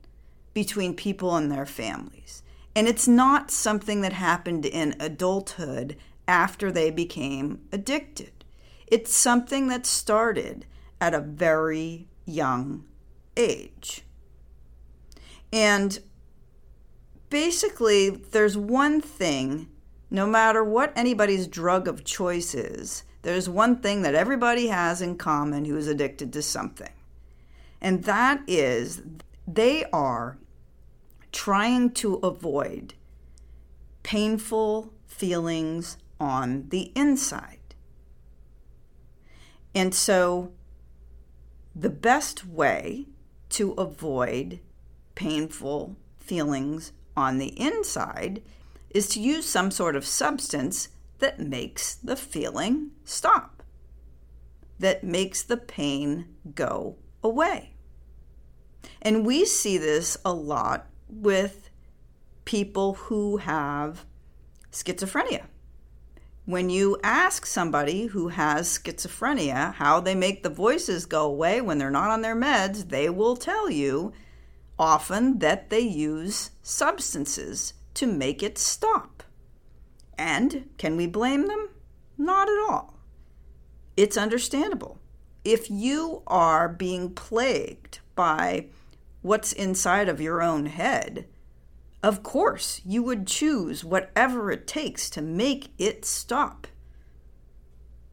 between 0.53 0.95
people 0.95 1.35
and 1.35 1.51
their 1.51 1.65
families. 1.65 2.43
And 2.75 2.87
it's 2.87 3.07
not 3.07 3.51
something 3.51 4.01
that 4.01 4.13
happened 4.13 4.65
in 4.65 4.95
adulthood 4.99 5.97
after 6.27 6.71
they 6.71 6.91
became 6.91 7.61
addicted. 7.71 8.45
It's 8.87 9.13
something 9.13 9.67
that 9.69 9.85
started 9.85 10.65
at 11.01 11.13
a 11.13 11.19
very 11.19 12.07
young 12.25 12.85
age. 13.35 14.03
And 15.51 15.99
basically, 17.29 18.09
there's 18.09 18.57
one 18.57 19.01
thing, 19.01 19.69
no 20.11 20.27
matter 20.27 20.63
what 20.63 20.93
anybody's 20.95 21.47
drug 21.47 21.87
of 21.87 22.03
choice 22.03 22.53
is, 22.53 23.03
there's 23.25 23.49
one 23.49 23.77
thing 23.77 24.03
that 24.03 24.13
everybody 24.13 24.67
has 24.67 25.01
in 25.01 25.17
common 25.17 25.65
who 25.65 25.75
is 25.75 25.87
addicted 25.87 26.31
to 26.31 26.43
something. 26.43 26.91
And 27.81 28.03
that 28.03 28.43
is 28.45 29.01
they 29.47 29.83
are 29.85 30.37
trying 31.31 31.89
to 31.93 32.17
avoid 32.17 32.93
painful 34.03 34.93
feelings 35.07 35.97
on 36.19 36.69
the 36.69 36.91
inside. 36.95 37.73
And 39.73 39.95
so, 39.95 40.51
the 41.75 41.89
best 41.89 42.45
way 42.45 43.07
to 43.49 43.71
avoid 43.71 44.59
painful 45.15 45.95
feelings 46.19 46.93
on 47.17 47.39
the 47.39 47.59
inside 47.59 48.43
is 48.91 49.09
to 49.09 49.19
use 49.19 49.47
some 49.47 49.71
sort 49.71 49.95
of 49.95 50.05
substance 50.05 50.89
that 51.19 51.39
makes 51.39 51.95
the 51.95 52.15
feeling 52.15 52.91
stop, 53.03 53.63
that 54.79 55.03
makes 55.03 55.43
the 55.43 55.57
pain 55.57 56.27
go 56.53 56.97
away. 57.23 57.73
And 59.01 59.25
we 59.25 59.45
see 59.45 59.77
this 59.77 60.17
a 60.25 60.33
lot 60.33 60.87
with 61.09 61.69
people 62.45 62.93
who 62.93 63.37
have 63.37 64.05
schizophrenia. 64.71 65.45
When 66.45 66.69
you 66.69 66.99
ask 67.03 67.45
somebody 67.47 68.05
who 68.05 68.27
has 68.27 68.77
schizophrenia 68.77 69.73
how 69.73 69.99
they 69.99 70.13
make 70.13 70.43
the 70.43 70.49
voices 70.49 71.07
go 71.07 71.25
away 71.25 71.59
when 71.59 71.79
they're 71.79 71.89
not 71.89 72.11
on 72.11 72.21
their 72.21 72.35
meds, 72.35 72.89
they 72.89 73.09
will 73.09 73.35
tell 73.35 73.69
you 73.69 74.13
often 74.77 75.39
that 75.39 75.69
they 75.69 75.79
use 75.79 76.51
substances 76.61 77.73
to 77.95 78.05
make 78.05 78.43
it 78.43 78.57
stop. 78.57 79.14
And 80.17 80.69
can 80.77 80.97
we 80.97 81.07
blame 81.07 81.47
them? 81.47 81.69
Not 82.17 82.49
at 82.49 82.59
all. 82.69 82.97
It's 83.97 84.17
understandable. 84.17 84.99
If 85.43 85.69
you 85.69 86.23
are 86.27 86.67
being 86.67 87.11
plagued 87.11 87.99
by 88.15 88.67
what's 89.21 89.53
inside 89.53 90.09
of 90.09 90.21
your 90.21 90.41
own 90.41 90.67
head, 90.67 91.27
of 92.03 92.23
course 92.23 92.81
you 92.85 93.03
would 93.03 93.27
choose 93.27 93.83
whatever 93.83 94.51
it 94.51 94.67
takes 94.67 95.09
to 95.11 95.21
make 95.21 95.69
it 95.77 96.05
stop. 96.05 96.67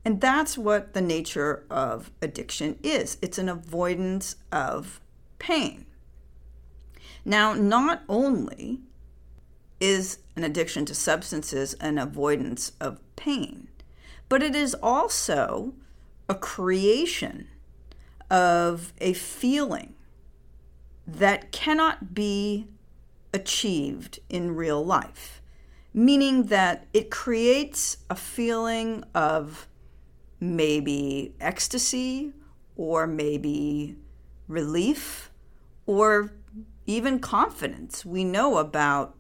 And 0.05 0.21
that's 0.21 0.59
what 0.59 0.95
the 0.95 1.01
nature 1.01 1.65
of 1.71 2.11
addiction 2.21 2.79
is 2.83 3.19
it's 3.23 3.39
an 3.39 3.49
avoidance 3.49 4.37
of 4.51 5.01
pain. 5.39 5.87
Now, 7.25 7.55
not 7.55 8.03
only 8.09 8.81
is 9.81 10.19
an 10.37 10.45
addiction 10.45 10.85
to 10.87 10.95
substances 10.95 11.75
an 11.75 11.99
avoidance 11.99 12.73
of 12.81 13.01
pain, 13.17 13.69
but 14.29 14.43
it 14.43 14.55
is 14.55 14.75
also 14.83 15.75
a 16.29 16.35
creation 16.35 17.49
of 18.31 18.93
a 18.99 19.13
feeling 19.13 19.95
that 21.07 21.53
cannot 21.53 22.15
be 22.15 22.67
achieved 23.35 24.21
in 24.29 24.55
real 24.55 24.85
life, 24.85 25.43
meaning 25.93 26.45
that 26.45 26.87
it 26.93 27.11
creates 27.11 27.99
a 28.09 28.15
feeling 28.15 29.05
of 29.15 29.69
maybe 30.41 31.35
ecstasy 31.41 32.33
or 32.77 33.07
maybe 33.07 33.97
relief 34.49 35.31
or 35.87 36.33
even 36.87 37.19
confidence. 37.19 38.05
We 38.05 38.25
know 38.25 38.59
about 38.59 39.15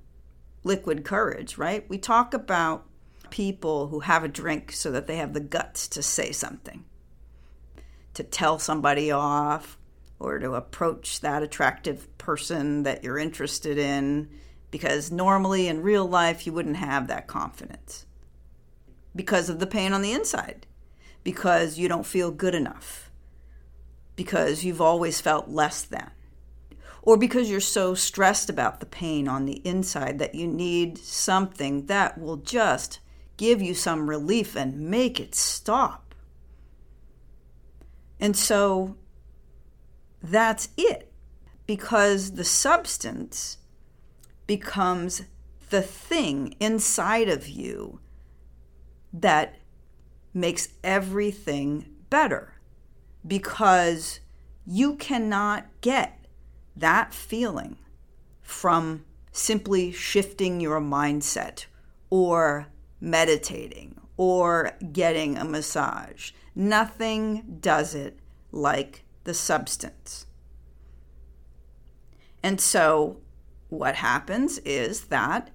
liquid 0.64 1.04
courage, 1.04 1.58
right? 1.58 1.88
We 1.88 1.98
talk 1.98 2.34
about 2.34 2.86
people 3.30 3.88
who 3.88 4.00
have 4.00 4.24
a 4.24 4.28
drink 4.28 4.72
so 4.72 4.90
that 4.90 5.06
they 5.06 5.16
have 5.16 5.32
the 5.32 5.40
guts 5.40 5.88
to 5.88 6.02
say 6.02 6.32
something, 6.32 6.84
to 8.14 8.22
tell 8.22 8.58
somebody 8.58 9.10
off, 9.10 9.78
or 10.18 10.38
to 10.38 10.54
approach 10.54 11.20
that 11.20 11.42
attractive 11.42 12.16
person 12.18 12.84
that 12.84 13.02
you're 13.02 13.18
interested 13.18 13.78
in, 13.78 14.28
because 14.70 15.10
normally 15.10 15.66
in 15.66 15.82
real 15.82 16.06
life 16.06 16.46
you 16.46 16.52
wouldn't 16.52 16.76
have 16.76 17.08
that 17.08 17.26
confidence 17.26 18.06
because 19.16 19.48
of 19.48 19.58
the 19.58 19.66
pain 19.66 19.92
on 19.92 20.00
the 20.00 20.12
inside, 20.12 20.66
because 21.24 21.78
you 21.78 21.88
don't 21.88 22.06
feel 22.06 22.30
good 22.30 22.54
enough, 22.54 23.10
because 24.14 24.64
you've 24.64 24.80
always 24.80 25.20
felt 25.20 25.48
less 25.48 25.82
than 25.82 26.10
or 27.02 27.16
because 27.16 27.50
you're 27.50 27.60
so 27.60 27.94
stressed 27.94 28.48
about 28.48 28.78
the 28.80 28.86
pain 28.86 29.26
on 29.28 29.44
the 29.44 29.60
inside 29.66 30.18
that 30.20 30.34
you 30.34 30.46
need 30.46 30.96
something 30.96 31.86
that 31.86 32.18
will 32.18 32.36
just 32.36 33.00
give 33.36 33.60
you 33.60 33.74
some 33.74 34.08
relief 34.08 34.56
and 34.56 34.78
make 34.78 35.18
it 35.18 35.34
stop. 35.34 36.14
And 38.20 38.36
so 38.36 38.96
that's 40.22 40.68
it, 40.76 41.12
because 41.66 42.32
the 42.32 42.44
substance 42.44 43.58
becomes 44.46 45.22
the 45.70 45.82
thing 45.82 46.54
inside 46.60 47.28
of 47.28 47.48
you 47.48 47.98
that 49.12 49.56
makes 50.32 50.68
everything 50.84 51.88
better 52.10 52.54
because 53.26 54.20
you 54.64 54.94
cannot 54.94 55.66
get 55.80 56.21
that 56.76 57.12
feeling 57.12 57.76
from 58.40 59.04
simply 59.32 59.92
shifting 59.92 60.60
your 60.60 60.80
mindset 60.80 61.66
or 62.10 62.68
meditating 63.00 63.98
or 64.16 64.72
getting 64.92 65.36
a 65.36 65.44
massage. 65.44 66.32
Nothing 66.54 67.58
does 67.60 67.94
it 67.94 68.18
like 68.50 69.04
the 69.24 69.34
substance. 69.34 70.26
And 72.42 72.60
so, 72.60 73.18
what 73.68 73.96
happens 73.96 74.58
is 74.58 75.04
that 75.04 75.50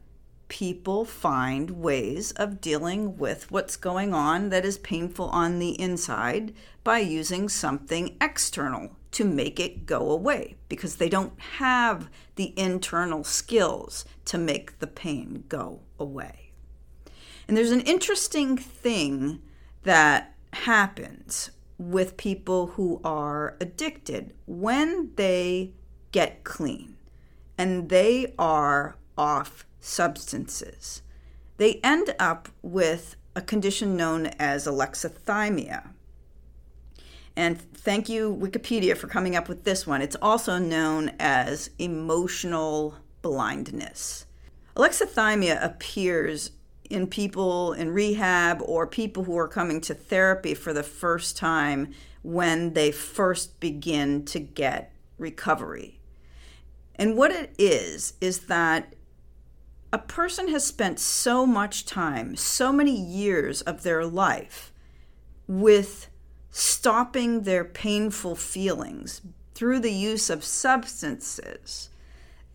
people 0.47 1.05
find 1.05 1.71
ways 1.71 2.31
of 2.31 2.61
dealing 2.61 3.17
with 3.17 3.51
what's 3.51 3.75
going 3.75 4.13
on 4.13 4.49
that 4.49 4.65
is 4.65 4.77
painful 4.77 5.27
on 5.29 5.59
the 5.59 5.79
inside 5.79 6.53
by 6.83 6.99
using 6.99 7.49
something 7.49 8.15
external 8.21 8.96
to 9.11 9.25
make 9.25 9.59
it 9.59 9.85
go 9.85 10.11
away 10.11 10.55
because 10.69 10.97
they 10.97 11.09
don't 11.09 11.39
have 11.39 12.09
the 12.35 12.53
internal 12.57 13.23
skills 13.23 14.05
to 14.25 14.37
make 14.37 14.79
the 14.79 14.87
pain 14.87 15.43
go 15.47 15.79
away. 15.99 16.51
And 17.47 17.55
there's 17.55 17.71
an 17.71 17.81
interesting 17.81 18.57
thing 18.57 19.41
that 19.83 20.35
happens 20.53 21.51
with 21.77 22.17
people 22.17 22.67
who 22.67 22.99
are 23.03 23.55
addicted 23.61 24.33
when 24.45 25.11
they 25.15 25.73
get 26.11 26.43
clean 26.43 26.97
and 27.57 27.89
they 27.89 28.33
are 28.37 28.95
off 29.17 29.65
substances. 29.79 31.01
They 31.57 31.79
end 31.83 32.15
up 32.19 32.49
with 32.61 33.15
a 33.35 33.41
condition 33.41 33.95
known 33.95 34.27
as 34.39 34.67
alexithymia. 34.67 35.89
And 37.37 37.61
thank 37.61 38.09
you, 38.09 38.35
Wikipedia, 38.35 38.97
for 38.97 39.05
coming 39.05 39.35
up 39.35 39.47
with 39.47 39.63
this 39.63 39.85
one. 39.85 40.01
It's 40.01 40.15
also 40.23 40.57
known 40.57 41.11
as 41.19 41.69
emotional 41.77 42.95
blindness. 43.21 44.25
Alexithymia 44.75 45.63
appears 45.63 46.49
in 46.89 47.05
people 47.05 47.73
in 47.73 47.91
rehab 47.91 48.59
or 48.63 48.87
people 48.87 49.23
who 49.25 49.37
are 49.37 49.47
coming 49.47 49.79
to 49.81 49.93
therapy 49.93 50.55
for 50.55 50.73
the 50.73 50.81
first 50.81 51.37
time 51.37 51.93
when 52.23 52.73
they 52.73 52.91
first 52.91 53.59
begin 53.59 54.25
to 54.25 54.39
get 54.39 54.91
recovery. 55.19 55.99
And 56.95 57.15
what 57.15 57.29
it 57.29 57.53
is, 57.59 58.13
is 58.19 58.47
that 58.47 58.95
a 59.93 59.99
person 59.99 60.47
has 60.47 60.65
spent 60.65 60.99
so 60.99 61.45
much 61.45 61.85
time, 61.85 62.35
so 62.35 62.71
many 62.71 62.99
years 62.99 63.61
of 63.61 63.83
their 63.83 64.07
life 64.07 64.73
with 65.47 66.09
stopping 66.57 67.43
their 67.43 67.63
painful 67.63 68.35
feelings 68.35 69.21
through 69.53 69.79
the 69.79 69.91
use 69.91 70.27
of 70.27 70.43
substances 70.43 71.89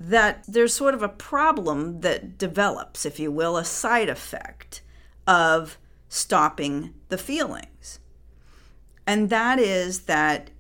that 0.01 0.43
there's 0.49 0.75
sort 0.75 0.93
of 0.93 1.05
a 1.05 1.09
problem 1.09 2.01
that 2.01 2.37
develops, 2.37 3.07
if 3.07 3.21
you 3.21 3.31
will, 3.31 3.57
a 3.57 3.65
side 3.65 4.09
effect 4.09 4.83
of 5.25 5.79
stopping 6.09 6.93
the 7.11 7.17
feelings. 7.17 8.01
And 9.07 9.31
that 9.31 9.61
is 9.61 10.01
that 10.01 10.51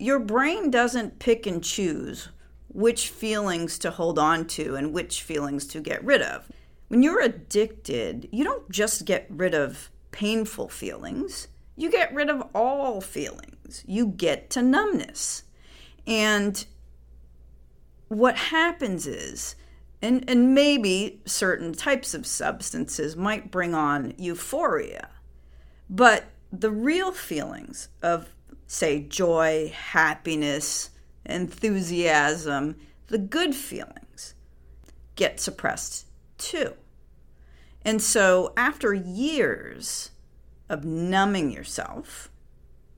your 0.00 0.18
brain 0.18 0.68
doesn't 0.68 1.20
pick 1.20 1.46
and 1.46 1.62
choose 1.62 2.30
which 2.66 3.10
feelings 3.10 3.78
to 3.78 3.92
hold 3.92 4.18
on 4.18 4.44
to 4.46 4.74
and 4.74 4.92
which 4.92 5.22
feelings 5.22 5.68
to 5.68 5.80
get 5.80 6.02
rid 6.02 6.22
of. 6.22 6.50
When 6.88 7.04
you're 7.04 7.20
addicted, 7.20 8.28
you 8.32 8.42
don't 8.42 8.68
just 8.72 9.04
get 9.04 9.26
rid 9.28 9.54
of 9.54 9.88
painful 10.10 10.68
feelings, 10.68 11.46
you 11.78 11.90
get 11.92 12.12
rid 12.12 12.28
of 12.28 12.42
all 12.54 13.00
feelings. 13.00 13.84
You 13.86 14.08
get 14.08 14.50
to 14.50 14.62
numbness. 14.62 15.44
And 16.08 16.66
what 18.08 18.36
happens 18.36 19.06
is, 19.06 19.54
and, 20.02 20.28
and 20.28 20.54
maybe 20.54 21.22
certain 21.24 21.72
types 21.72 22.14
of 22.14 22.26
substances 22.26 23.14
might 23.14 23.52
bring 23.52 23.74
on 23.74 24.12
euphoria, 24.18 25.08
but 25.88 26.24
the 26.52 26.70
real 26.70 27.12
feelings 27.12 27.88
of, 28.02 28.28
say, 28.66 29.00
joy, 29.00 29.72
happiness, 29.72 30.90
enthusiasm, 31.26 32.74
the 33.06 33.18
good 33.18 33.54
feelings 33.54 34.34
get 35.14 35.38
suppressed 35.38 36.06
too. 36.38 36.74
And 37.82 38.02
so 38.02 38.52
after 38.56 38.92
years 38.92 40.10
of 40.68 40.84
numbing 40.84 41.50
yourself 41.50 42.30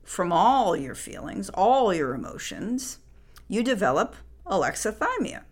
from 0.03 0.31
all 0.31 0.75
your 0.75 0.95
feelings, 0.95 1.49
all 1.53 1.93
your 1.93 2.13
emotions, 2.13 2.99
you 3.47 3.63
develop 3.63 4.15
alexithymia. 4.45 5.43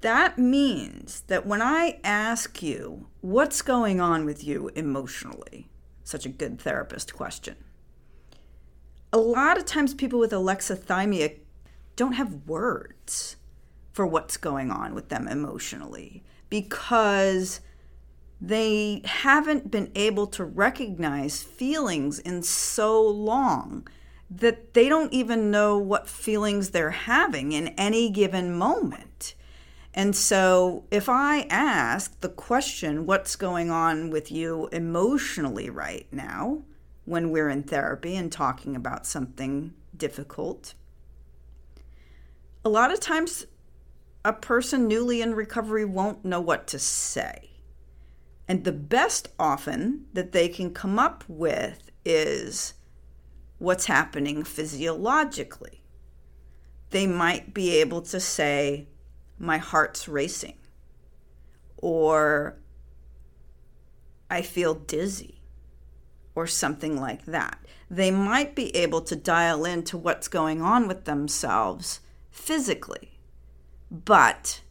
That 0.00 0.38
means 0.38 1.22
that 1.22 1.46
when 1.46 1.60
I 1.60 1.98
ask 2.04 2.62
you 2.62 3.08
what's 3.20 3.62
going 3.62 4.00
on 4.00 4.24
with 4.24 4.44
you 4.44 4.70
emotionally, 4.74 5.68
such 6.04 6.24
a 6.24 6.30
good 6.30 6.60
therapist 6.60 7.14
question, 7.14 7.56
a 9.12 9.18
lot 9.18 9.58
of 9.58 9.64
times 9.64 9.94
people 9.94 10.18
with 10.18 10.30
alexithymia 10.30 11.38
don't 11.96 12.12
have 12.12 12.46
words 12.46 13.36
for 13.92 14.06
what's 14.06 14.36
going 14.36 14.70
on 14.70 14.94
with 14.94 15.08
them 15.08 15.26
emotionally 15.26 16.22
because 16.48 17.60
they 18.40 19.02
haven't 19.04 19.70
been 19.70 19.90
able 19.94 20.26
to 20.28 20.44
recognize 20.44 21.42
feelings 21.42 22.18
in 22.18 22.42
so 22.42 23.02
long 23.02 23.88
that 24.30 24.74
they 24.74 24.88
don't 24.88 25.12
even 25.12 25.50
know 25.50 25.78
what 25.78 26.08
feelings 26.08 26.70
they're 26.70 26.90
having 26.90 27.52
in 27.52 27.68
any 27.68 28.10
given 28.10 28.54
moment. 28.54 29.34
And 29.94 30.14
so, 30.14 30.84
if 30.90 31.08
I 31.08 31.46
ask 31.50 32.20
the 32.20 32.28
question, 32.28 33.06
What's 33.06 33.36
going 33.36 33.70
on 33.70 34.10
with 34.10 34.30
you 34.30 34.68
emotionally 34.70 35.70
right 35.70 36.06
now, 36.12 36.62
when 37.04 37.30
we're 37.30 37.48
in 37.48 37.62
therapy 37.62 38.14
and 38.14 38.30
talking 38.30 38.76
about 38.76 39.06
something 39.06 39.72
difficult, 39.96 40.74
a 42.64 42.68
lot 42.68 42.92
of 42.92 43.00
times 43.00 43.46
a 44.24 44.32
person 44.32 44.86
newly 44.86 45.22
in 45.22 45.34
recovery 45.34 45.86
won't 45.86 46.24
know 46.24 46.40
what 46.40 46.66
to 46.68 46.78
say. 46.78 47.48
And 48.48 48.64
the 48.64 48.72
best 48.72 49.28
often 49.38 50.06
that 50.14 50.32
they 50.32 50.48
can 50.48 50.72
come 50.72 50.98
up 50.98 51.22
with 51.28 51.90
is 52.04 52.72
what's 53.58 53.86
happening 53.86 54.42
physiologically. 54.42 55.82
They 56.90 57.06
might 57.06 57.52
be 57.52 57.76
able 57.76 58.00
to 58.02 58.18
say, 58.18 58.88
My 59.38 59.58
heart's 59.58 60.08
racing, 60.08 60.56
or 61.76 62.56
I 64.30 64.40
feel 64.40 64.74
dizzy, 64.74 65.42
or 66.34 66.46
something 66.46 66.98
like 66.98 67.26
that. 67.26 67.58
They 67.90 68.10
might 68.10 68.54
be 68.54 68.74
able 68.74 69.02
to 69.02 69.16
dial 69.16 69.66
into 69.66 69.98
what's 69.98 70.28
going 70.28 70.62
on 70.62 70.88
with 70.88 71.04
themselves 71.04 72.00
physically, 72.30 73.18
but 73.90 74.62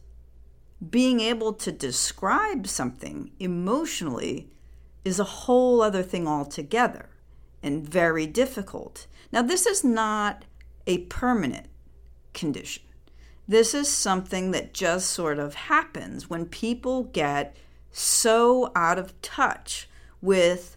being 0.90 1.20
able 1.20 1.52
to 1.52 1.72
describe 1.72 2.66
something 2.66 3.30
emotionally 3.40 4.48
is 5.04 5.18
a 5.18 5.24
whole 5.24 5.82
other 5.82 6.02
thing 6.02 6.28
altogether 6.28 7.08
and 7.62 7.88
very 7.88 8.26
difficult. 8.26 9.06
Now, 9.32 9.42
this 9.42 9.66
is 9.66 9.82
not 9.82 10.44
a 10.86 10.98
permanent 10.98 11.66
condition. 12.32 12.84
This 13.48 13.74
is 13.74 13.88
something 13.88 14.50
that 14.52 14.74
just 14.74 15.10
sort 15.10 15.38
of 15.38 15.54
happens 15.54 16.30
when 16.30 16.46
people 16.46 17.04
get 17.04 17.56
so 17.90 18.70
out 18.76 18.98
of 18.98 19.20
touch 19.22 19.88
with 20.20 20.76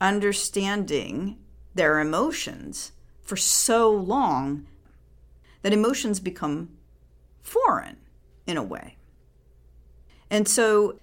understanding 0.00 1.38
their 1.74 2.00
emotions 2.00 2.92
for 3.22 3.36
so 3.36 3.90
long 3.90 4.66
that 5.62 5.72
emotions 5.72 6.20
become 6.20 6.70
foreign 7.42 7.96
in 8.46 8.56
a 8.56 8.62
way. 8.62 8.97
And 10.30 10.46
so 10.48 10.98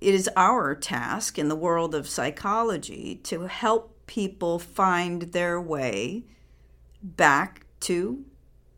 it 0.00 0.14
is 0.14 0.30
our 0.36 0.74
task 0.74 1.38
in 1.38 1.48
the 1.48 1.56
world 1.56 1.94
of 1.94 2.08
psychology 2.08 3.16
to 3.24 3.42
help 3.42 4.06
people 4.06 4.58
find 4.58 5.22
their 5.32 5.60
way 5.60 6.24
back 7.02 7.66
to 7.80 8.24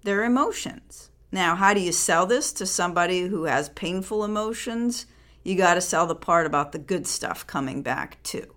their 0.02 0.24
emotions. 0.24 1.10
Now, 1.32 1.54
how 1.54 1.74
do 1.74 1.80
you 1.80 1.92
sell 1.92 2.26
this 2.26 2.52
to 2.54 2.66
somebody 2.66 3.22
who 3.22 3.44
has 3.44 3.68
painful 3.70 4.24
emotions? 4.24 5.06
You 5.44 5.54
got 5.56 5.74
to 5.74 5.80
sell 5.80 6.06
the 6.06 6.14
part 6.14 6.46
about 6.46 6.72
the 6.72 6.78
good 6.78 7.06
stuff 7.06 7.46
coming 7.46 7.82
back 7.82 8.22
too. 8.22 8.54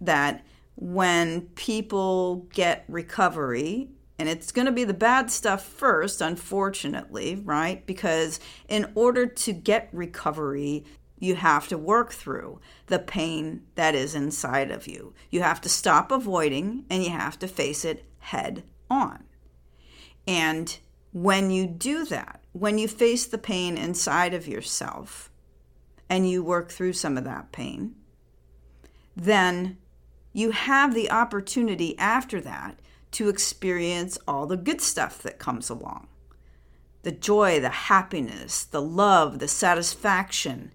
That 0.00 0.44
when 0.76 1.42
people 1.54 2.46
get 2.52 2.84
recovery, 2.88 3.88
and 4.18 4.28
it's 4.28 4.52
going 4.52 4.66
to 4.66 4.72
be 4.72 4.84
the 4.84 4.94
bad 4.94 5.30
stuff 5.30 5.64
first, 5.64 6.20
unfortunately, 6.20 7.36
right? 7.44 7.84
Because 7.84 8.38
in 8.68 8.92
order 8.94 9.26
to 9.26 9.52
get 9.52 9.88
recovery, 9.92 10.84
you 11.18 11.34
have 11.36 11.68
to 11.68 11.78
work 11.78 12.12
through 12.12 12.60
the 12.86 12.98
pain 12.98 13.62
that 13.74 13.94
is 13.94 14.14
inside 14.14 14.70
of 14.70 14.86
you. 14.86 15.14
You 15.30 15.42
have 15.42 15.60
to 15.62 15.68
stop 15.68 16.12
avoiding 16.12 16.84
and 16.90 17.02
you 17.02 17.10
have 17.10 17.38
to 17.40 17.48
face 17.48 17.84
it 17.84 18.04
head 18.18 18.62
on. 18.88 19.24
And 20.26 20.76
when 21.12 21.50
you 21.50 21.66
do 21.66 22.04
that, 22.06 22.40
when 22.52 22.78
you 22.78 22.88
face 22.88 23.26
the 23.26 23.38
pain 23.38 23.76
inside 23.76 24.34
of 24.34 24.46
yourself 24.46 25.30
and 26.08 26.28
you 26.28 26.42
work 26.44 26.70
through 26.70 26.92
some 26.92 27.16
of 27.16 27.24
that 27.24 27.52
pain, 27.52 27.94
then 29.16 29.78
you 30.32 30.50
have 30.50 30.94
the 30.94 31.10
opportunity 31.10 31.98
after 31.98 32.40
that 32.40 32.78
to 33.14 33.28
experience 33.28 34.18
all 34.28 34.46
the 34.46 34.56
good 34.56 34.80
stuff 34.80 35.22
that 35.22 35.38
comes 35.38 35.70
along. 35.70 36.08
The 37.02 37.12
joy, 37.12 37.60
the 37.60 37.70
happiness, 37.70 38.64
the 38.64 38.82
love, 38.82 39.38
the 39.38 39.48
satisfaction, 39.48 40.72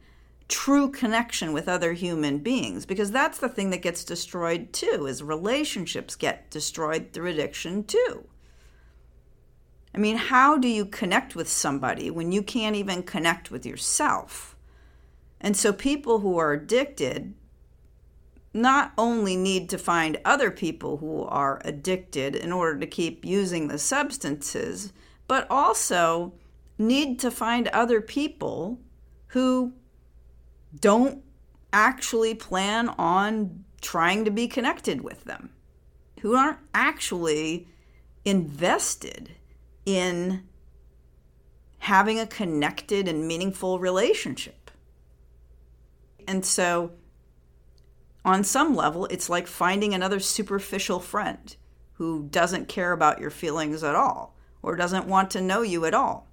true 0.47 0.89
connection 0.89 1.53
with 1.53 1.69
other 1.69 1.93
human 1.93 2.39
beings 2.39 2.85
because 2.85 3.11
that's 3.11 3.37
the 3.37 3.49
thing 3.49 3.69
that 3.69 3.83
gets 3.83 4.03
destroyed 4.03 4.73
too 4.73 5.05
is 5.07 5.21
relationships 5.21 6.15
get 6.15 6.49
destroyed 6.49 7.09
through 7.13 7.29
addiction 7.29 7.83
too. 7.83 8.27
I 9.93 9.99
mean 9.99 10.17
how 10.17 10.57
do 10.57 10.67
you 10.67 10.85
connect 10.85 11.35
with 11.35 11.47
somebody 11.47 12.09
when 12.09 12.31
you 12.31 12.41
can't 12.41 12.75
even 12.75 13.03
connect 13.03 13.51
with 13.51 13.65
yourself? 13.65 14.55
And 15.39 15.55
so 15.55 15.71
people 15.71 16.19
who 16.19 16.37
are 16.37 16.53
addicted 16.53 17.35
not 18.53 18.91
only 18.97 19.35
need 19.35 19.69
to 19.69 19.77
find 19.77 20.19
other 20.25 20.49
people 20.49 20.97
who 20.97 21.23
are 21.23 21.61
addicted 21.63 22.35
in 22.35 22.51
order 22.51 22.79
to 22.79 22.87
keep 22.87 23.23
using 23.23 23.67
the 23.67 23.77
substances, 23.77 24.91
but 25.27 25.45
also 25.49 26.33
need 26.77 27.19
to 27.19 27.29
find 27.29 27.67
other 27.67 28.01
people 28.01 28.79
who 29.27 29.73
don't 30.79 31.23
actually 31.71 32.33
plan 32.33 32.89
on 32.89 33.63
trying 33.81 34.25
to 34.25 34.31
be 34.31 34.47
connected 34.47 35.01
with 35.01 35.23
them, 35.25 35.51
who 36.21 36.35
aren't 36.35 36.57
actually 36.73 37.67
invested 38.25 39.31
in 39.85 40.43
having 41.79 42.19
a 42.19 42.27
connected 42.27 43.07
and 43.07 43.27
meaningful 43.27 43.79
relationship. 43.79 44.71
And 46.27 46.45
so 46.45 46.91
on 48.25 48.43
some 48.43 48.75
level, 48.75 49.05
it's 49.05 49.29
like 49.29 49.47
finding 49.47 49.93
another 49.93 50.19
superficial 50.19 50.99
friend 50.99 51.55
who 51.93 52.27
doesn't 52.29 52.67
care 52.67 52.91
about 52.91 53.19
your 53.19 53.29
feelings 53.29 53.83
at 53.83 53.95
all 53.95 54.35
or 54.61 54.75
doesn't 54.75 55.07
want 55.07 55.31
to 55.31 55.41
know 55.41 55.61
you 55.61 55.85
at 55.85 55.93
all. 55.93 56.27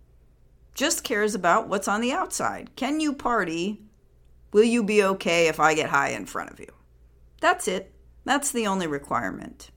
Just 0.74 1.04
cares 1.04 1.34
about 1.34 1.68
what's 1.68 1.88
on 1.88 2.00
the 2.00 2.12
outside. 2.12 2.70
Can 2.76 3.00
you 3.00 3.12
party? 3.12 3.80
Will 4.52 4.64
you 4.64 4.82
be 4.82 5.02
okay 5.02 5.48
if 5.48 5.58
I 5.58 5.74
get 5.74 5.90
high 5.90 6.10
in 6.10 6.26
front 6.26 6.50
of 6.50 6.60
you? 6.60 6.72
That's 7.40 7.68
it. 7.68 7.92
That's 8.24 8.50
the 8.50 8.66
only 8.66 8.86
requirement. 8.86 9.70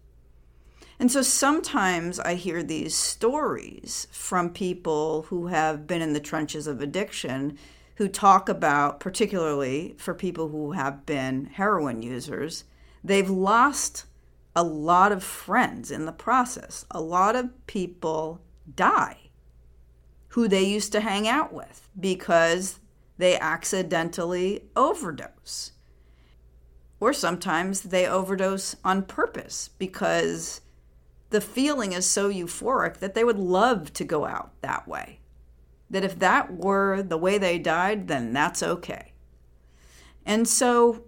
And 0.99 1.11
so 1.11 1.21
sometimes 1.21 2.19
I 2.19 2.35
hear 2.35 2.61
these 2.61 2.93
stories 2.93 4.07
from 4.11 4.49
people 4.49 5.23
who 5.29 5.47
have 5.47 5.87
been 5.87 6.01
in 6.01 6.13
the 6.13 6.19
trenches 6.19 6.67
of 6.67 6.81
addiction 6.81 7.57
who 7.99 8.07
talk 8.07 8.47
about, 8.47 9.01
particularly 9.01 9.93
for 9.97 10.13
people 10.13 10.47
who 10.47 10.71
have 10.71 11.05
been 11.05 11.43
heroin 11.47 12.01
users, 12.01 12.63
they've 13.03 13.29
lost 13.29 14.05
a 14.55 14.63
lot 14.63 15.11
of 15.11 15.21
friends 15.21 15.91
in 15.91 16.05
the 16.05 16.13
process. 16.13 16.85
A 16.91 17.01
lot 17.01 17.35
of 17.35 17.49
people 17.67 18.41
die 18.73 19.17
who 20.29 20.47
they 20.47 20.63
used 20.63 20.93
to 20.93 21.01
hang 21.01 21.27
out 21.27 21.51
with 21.51 21.89
because 21.99 22.79
they 23.17 23.37
accidentally 23.37 24.63
overdose. 24.77 25.73
Or 27.01 27.11
sometimes 27.11 27.81
they 27.81 28.07
overdose 28.07 28.77
on 28.81 29.03
purpose 29.03 29.71
because 29.77 30.61
the 31.31 31.41
feeling 31.41 31.91
is 31.91 32.09
so 32.09 32.29
euphoric 32.31 32.99
that 32.99 33.13
they 33.13 33.25
would 33.25 33.39
love 33.39 33.91
to 33.91 34.05
go 34.05 34.25
out 34.25 34.53
that 34.61 34.87
way 34.87 35.19
that 35.89 36.03
if 36.03 36.19
that 36.19 36.53
were 36.53 37.01
the 37.01 37.17
way 37.17 37.37
they 37.37 37.57
died, 37.57 38.07
then 38.07 38.33
that's 38.33 38.61
okay. 38.61 39.13
And 40.25 40.47
so 40.47 41.05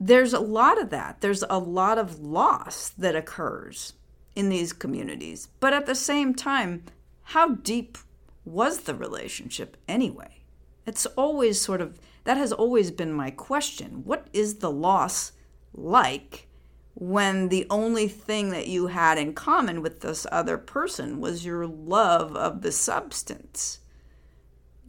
there's 0.00 0.32
a 0.32 0.40
lot 0.40 0.80
of 0.80 0.90
that. 0.90 1.20
There's 1.20 1.44
a 1.48 1.58
lot 1.58 1.98
of 1.98 2.20
loss 2.20 2.90
that 2.90 3.16
occurs 3.16 3.94
in 4.34 4.48
these 4.48 4.72
communities. 4.72 5.48
But 5.60 5.72
at 5.72 5.86
the 5.86 5.94
same 5.94 6.34
time, 6.34 6.84
how 7.22 7.48
deep 7.48 7.98
was 8.44 8.80
the 8.80 8.94
relationship 8.94 9.76
anyway? 9.88 10.42
It's 10.86 11.06
always 11.06 11.60
sort 11.60 11.80
of, 11.80 11.98
that 12.24 12.36
has 12.36 12.52
always 12.52 12.90
been 12.90 13.12
my 13.12 13.30
question. 13.30 14.04
What 14.04 14.28
is 14.32 14.56
the 14.56 14.70
loss 14.70 15.32
like 15.74 16.46
when 16.94 17.48
the 17.48 17.66
only 17.68 18.08
thing 18.08 18.50
that 18.50 18.68
you 18.68 18.86
had 18.86 19.18
in 19.18 19.34
common 19.34 19.82
with 19.82 20.00
this 20.00 20.26
other 20.30 20.56
person 20.56 21.20
was 21.20 21.44
your 21.44 21.66
love 21.66 22.36
of 22.36 22.62
the 22.62 22.72
substance? 22.72 23.80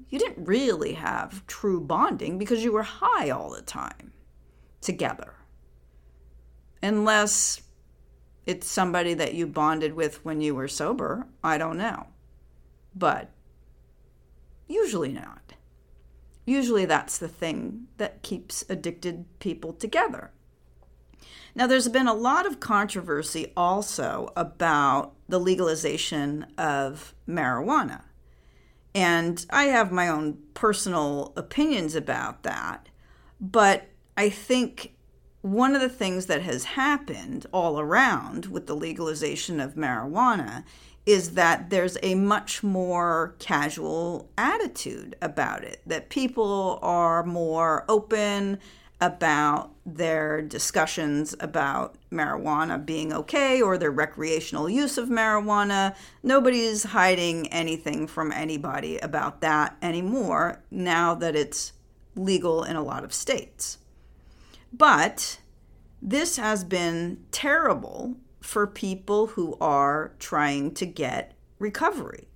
You 0.09 0.19
didn't 0.19 0.45
really 0.45 0.93
have 0.93 1.45
true 1.47 1.81
bonding 1.81 2.37
because 2.37 2.63
you 2.63 2.71
were 2.71 2.83
high 2.83 3.29
all 3.29 3.49
the 3.49 3.61
time 3.61 4.13
together. 4.81 5.33
Unless 6.81 7.61
it's 8.45 8.69
somebody 8.69 9.13
that 9.13 9.33
you 9.33 9.45
bonded 9.47 9.93
with 9.93 10.23
when 10.23 10.39
you 10.39 10.55
were 10.55 10.67
sober, 10.67 11.27
I 11.43 11.57
don't 11.57 11.77
know. 11.77 12.07
But 12.95 13.31
usually 14.67 15.11
not. 15.11 15.53
Usually 16.45 16.85
that's 16.85 17.17
the 17.17 17.27
thing 17.27 17.87
that 17.97 18.23
keeps 18.23 18.63
addicted 18.69 19.25
people 19.39 19.73
together. 19.73 20.31
Now, 21.53 21.67
there's 21.67 21.89
been 21.89 22.07
a 22.07 22.13
lot 22.13 22.45
of 22.45 22.59
controversy 22.59 23.51
also 23.57 24.31
about 24.37 25.13
the 25.27 25.39
legalization 25.39 26.45
of 26.57 27.15
marijuana. 27.27 28.03
And 28.97 29.45
I 29.51 29.65
have 29.65 29.91
my 29.91 30.07
own 30.07 30.39
personal 30.55 31.31
opinions 31.37 31.93
about 31.93 32.41
that. 32.41 32.89
But 33.39 33.89
I 34.17 34.27
think 34.31 34.95
one 35.41 35.75
of 35.75 35.81
the 35.81 35.87
things 35.87 36.25
that 36.25 36.41
has 36.41 36.63
happened 36.63 37.45
all 37.53 37.79
around 37.79 38.47
with 38.47 38.65
the 38.65 38.75
legalization 38.75 39.59
of 39.59 39.75
marijuana 39.75 40.63
is 41.05 41.35
that 41.35 41.69
there's 41.69 41.99
a 42.01 42.15
much 42.15 42.63
more 42.63 43.35
casual 43.37 44.31
attitude 44.35 45.15
about 45.21 45.63
it, 45.63 45.79
that 45.85 46.09
people 46.09 46.79
are 46.81 47.23
more 47.23 47.85
open 47.87 48.57
about 48.99 49.73
their 49.85 50.41
discussions 50.41 51.35
about 51.39 51.95
marijuana 52.11 52.83
being 52.83 53.13
okay 53.13 53.61
or 53.61 53.77
their 53.77 53.91
recreational 53.91 54.69
use 54.69 54.97
of 54.97 55.07
marijuana. 55.07 55.95
Nobody's 56.23 56.83
hiding 56.83 57.47
anything 57.49 58.07
from 58.07 58.31
anybody 58.31 58.97
about 58.97 59.41
that 59.41 59.77
anymore 59.81 60.63
now 60.71 61.13
that 61.15 61.35
it's 61.35 61.73
legal 62.15 62.63
in 62.63 62.75
a 62.75 62.83
lot 62.83 63.03
of 63.03 63.13
states. 63.13 63.77
But 64.73 65.39
this 66.01 66.37
has 66.37 66.63
been 66.63 67.23
terrible 67.31 68.17
for 68.41 68.65
people 68.65 69.27
who 69.27 69.57
are 69.61 70.13
trying 70.19 70.73
to 70.73 70.85
get 70.85 71.33
recovery 71.59 72.27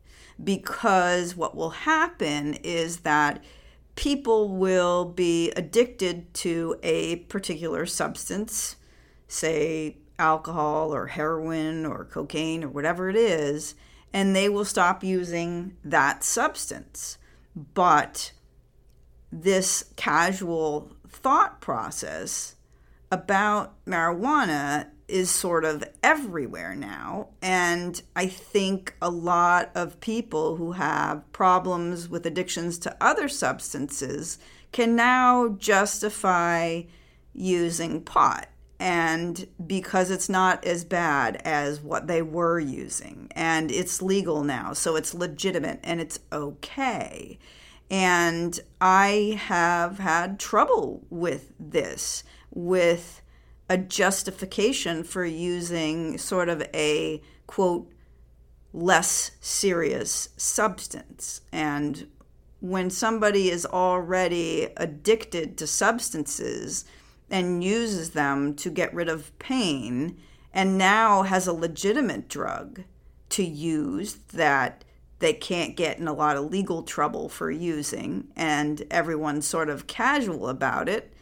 because 0.43 1.35
what 1.35 1.55
will 1.55 1.69
happen 1.71 2.55
is 2.55 2.97
that 2.97 3.43
people 3.95 4.49
will 4.49 5.05
be 5.05 5.51
addicted 5.51 6.33
to 6.35 6.75
a 6.83 7.17
particular 7.17 7.85
substance, 7.85 8.75
say 9.27 9.97
alcohol 10.17 10.93
or 10.93 11.07
heroin 11.07 11.85
or 11.85 12.05
cocaine 12.05 12.63
or 12.63 12.69
whatever 12.69 13.09
it 13.09 13.15
is, 13.15 13.75
and 14.13 14.35
they 14.35 14.49
will 14.49 14.65
stop 14.65 15.03
using 15.03 15.75
that 15.83 16.23
substance. 16.23 17.17
But 17.55 18.31
this 19.31 19.85
casual 19.95 20.91
thought 21.07 21.61
process 21.61 22.55
about 23.11 23.83
marijuana 23.85 24.87
is 25.11 25.29
sort 25.29 25.65
of 25.65 25.83
everywhere 26.01 26.75
now. 26.75 27.27
And 27.41 28.01
I 28.15 28.27
think 28.27 28.95
a 29.01 29.09
lot 29.09 29.69
of 29.75 29.99
people 29.99 30.55
who 30.55 30.71
have 30.73 31.31
problems 31.33 32.09
with 32.09 32.25
addictions 32.25 32.79
to 32.79 32.95
other 33.01 33.27
substances 33.27 34.39
can 34.71 34.95
now 34.95 35.49
justify 35.49 36.83
using 37.33 38.01
pot. 38.01 38.47
And 38.79 39.47
because 39.67 40.09
it's 40.09 40.29
not 40.29 40.65
as 40.65 40.83
bad 40.83 41.35
as 41.45 41.81
what 41.81 42.07
they 42.07 42.23
were 42.23 42.59
using, 42.59 43.27
and 43.35 43.69
it's 43.71 44.01
legal 44.01 44.43
now, 44.43 44.73
so 44.73 44.95
it's 44.95 45.13
legitimate 45.13 45.79
and 45.83 46.01
it's 46.01 46.19
okay. 46.31 47.37
And 47.91 48.59
I 48.79 49.39
have 49.39 49.99
had 49.99 50.39
trouble 50.39 51.05
with 51.11 51.53
this, 51.59 52.23
with 52.49 53.21
a 53.71 53.77
justification 53.77 55.01
for 55.01 55.23
using 55.23 56.17
sort 56.17 56.49
of 56.49 56.61
a 56.73 57.21
quote, 57.47 57.89
less 58.73 59.31
serious 59.39 60.27
substance. 60.35 61.39
And 61.53 62.09
when 62.59 62.89
somebody 62.89 63.49
is 63.49 63.65
already 63.65 64.67
addicted 64.75 65.57
to 65.57 65.67
substances 65.67 66.83
and 67.29 67.63
uses 67.63 68.09
them 68.09 68.55
to 68.55 68.69
get 68.69 68.93
rid 68.93 69.07
of 69.07 69.39
pain, 69.39 70.17
and 70.53 70.77
now 70.77 71.23
has 71.23 71.47
a 71.47 71.53
legitimate 71.53 72.27
drug 72.27 72.81
to 73.29 73.41
use 73.41 74.15
that 74.33 74.83
they 75.19 75.31
can't 75.31 75.77
get 75.77 75.97
in 75.97 76.09
a 76.09 76.13
lot 76.13 76.35
of 76.35 76.51
legal 76.51 76.83
trouble 76.83 77.29
for 77.29 77.49
using, 77.49 78.27
and 78.35 78.83
everyone's 78.91 79.47
sort 79.47 79.69
of 79.69 79.87
casual 79.87 80.49
about 80.49 80.89
it, 80.89 81.13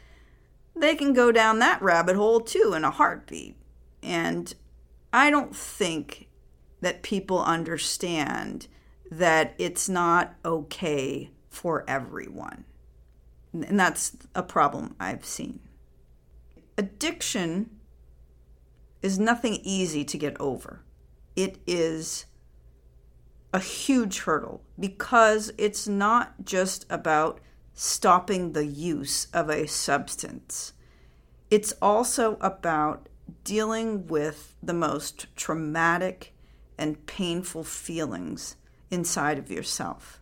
they 0.79 0.95
can 0.95 1.13
go 1.13 1.31
down 1.31 1.59
that 1.59 1.81
rabbit 1.81 2.15
hole 2.15 2.39
too 2.39 2.73
in 2.75 2.83
a 2.83 2.91
heartbeat. 2.91 3.55
And 4.01 4.53
I 5.11 5.29
don't 5.29 5.55
think 5.55 6.29
that 6.81 7.03
people 7.03 7.43
understand 7.43 8.67
that 9.11 9.55
it's 9.57 9.89
not 9.89 10.35
okay 10.45 11.31
for 11.49 11.83
everyone. 11.87 12.65
And 13.51 13.79
that's 13.79 14.15
a 14.35 14.43
problem 14.43 14.95
I've 14.99 15.25
seen. 15.25 15.59
Addiction 16.77 17.71
is 19.01 19.19
nothing 19.19 19.59
easy 19.63 20.05
to 20.05 20.17
get 20.17 20.39
over. 20.39 20.83
It 21.35 21.57
is 21.65 22.25
a 23.53 23.59
huge 23.59 24.19
hurdle 24.19 24.61
because 24.79 25.51
it's 25.57 25.87
not 25.87 26.45
just 26.45 26.85
about 26.89 27.39
stopping 27.81 28.51
the 28.51 28.65
use 28.65 29.27
of 29.31 29.49
a 29.49 29.65
substance. 29.65 30.73
It's 31.49 31.71
also 31.81 32.37
about 32.41 33.07
dealing 33.45 34.05
with 34.05 34.53
the 34.61 34.73
most 34.73 35.27
traumatic 35.37 36.33
and 36.77 37.05
painful 37.05 37.63
feelings 37.63 38.57
inside 38.91 39.39
of 39.39 39.49
yourself 39.49 40.19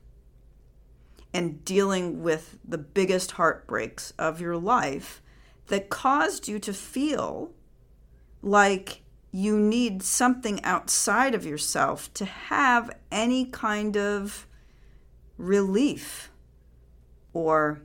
and 1.33 1.65
dealing 1.65 2.21
with 2.21 2.59
the 2.63 2.77
biggest 2.77 3.31
heartbreaks 3.31 4.13
of 4.19 4.39
your 4.39 4.55
life 4.55 5.23
that 5.65 5.89
caused 5.89 6.47
you 6.47 6.59
to 6.59 6.71
feel 6.71 7.49
like 8.43 9.01
you 9.31 9.57
need 9.57 10.03
something 10.03 10.63
outside 10.63 11.33
of 11.33 11.43
yourself 11.43 12.13
to 12.13 12.25
have 12.25 12.95
any 13.11 13.45
kind 13.45 13.97
of 13.97 14.45
relief 15.39 16.29
or 17.37 17.79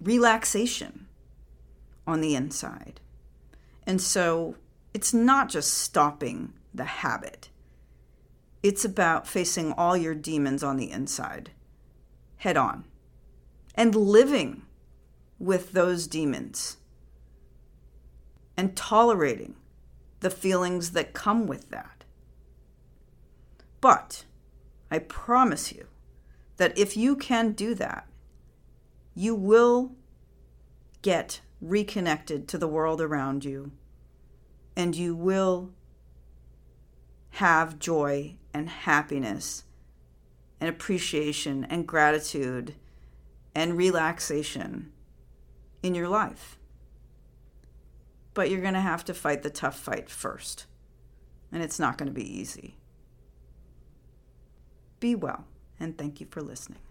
relaxation 0.00 1.06
on 2.06 2.22
the 2.22 2.34
inside. 2.34 3.00
And 3.86 4.00
so 4.00 4.56
it's 4.94 5.12
not 5.12 5.50
just 5.50 5.74
stopping 5.74 6.54
the 6.72 6.84
habit, 6.84 7.50
it's 8.62 8.82
about 8.82 9.28
facing 9.28 9.72
all 9.72 9.94
your 9.94 10.14
demons 10.14 10.62
on 10.62 10.78
the 10.78 10.90
inside 10.90 11.50
head 12.38 12.56
on 12.56 12.84
and 13.74 13.94
living 13.94 14.62
with 15.38 15.72
those 15.72 16.06
demons 16.06 16.78
and 18.56 18.74
tolerating 18.74 19.54
the 20.20 20.30
feelings 20.30 20.92
that 20.92 21.12
come 21.12 21.46
with 21.46 21.68
that. 21.68 22.04
But 23.82 24.24
I 24.90 24.98
promise 24.98 25.70
you 25.70 25.88
that 26.56 26.76
if 26.78 26.96
you 26.96 27.16
can 27.16 27.52
do 27.52 27.74
that, 27.74 28.06
you 29.14 29.34
will 29.34 29.92
get 31.02 31.40
reconnected 31.60 32.48
to 32.48 32.58
the 32.58 32.68
world 32.68 33.00
around 33.00 33.44
you 33.44 33.72
and 34.76 34.96
you 34.96 35.14
will 35.14 35.70
have 37.30 37.78
joy 37.78 38.34
and 38.52 38.68
happiness 38.68 39.64
and 40.60 40.68
appreciation 40.68 41.64
and 41.64 41.86
gratitude 41.86 42.74
and 43.54 43.76
relaxation 43.76 44.92
in 45.82 45.94
your 45.94 46.08
life 46.08 46.58
but 48.34 48.50
you're 48.50 48.60
going 48.60 48.74
to 48.74 48.80
have 48.80 49.04
to 49.04 49.14
fight 49.14 49.42
the 49.42 49.50
tough 49.50 49.78
fight 49.78 50.10
first. 50.10 50.66
And 51.52 51.62
it's 51.62 51.78
not 51.78 51.96
going 51.96 52.08
to 52.08 52.12
be 52.12 52.38
easy. 52.38 52.76
Be 54.98 55.14
well, 55.14 55.44
and 55.78 55.96
thank 55.96 56.20
you 56.20 56.26
for 56.28 56.42
listening. 56.42 56.83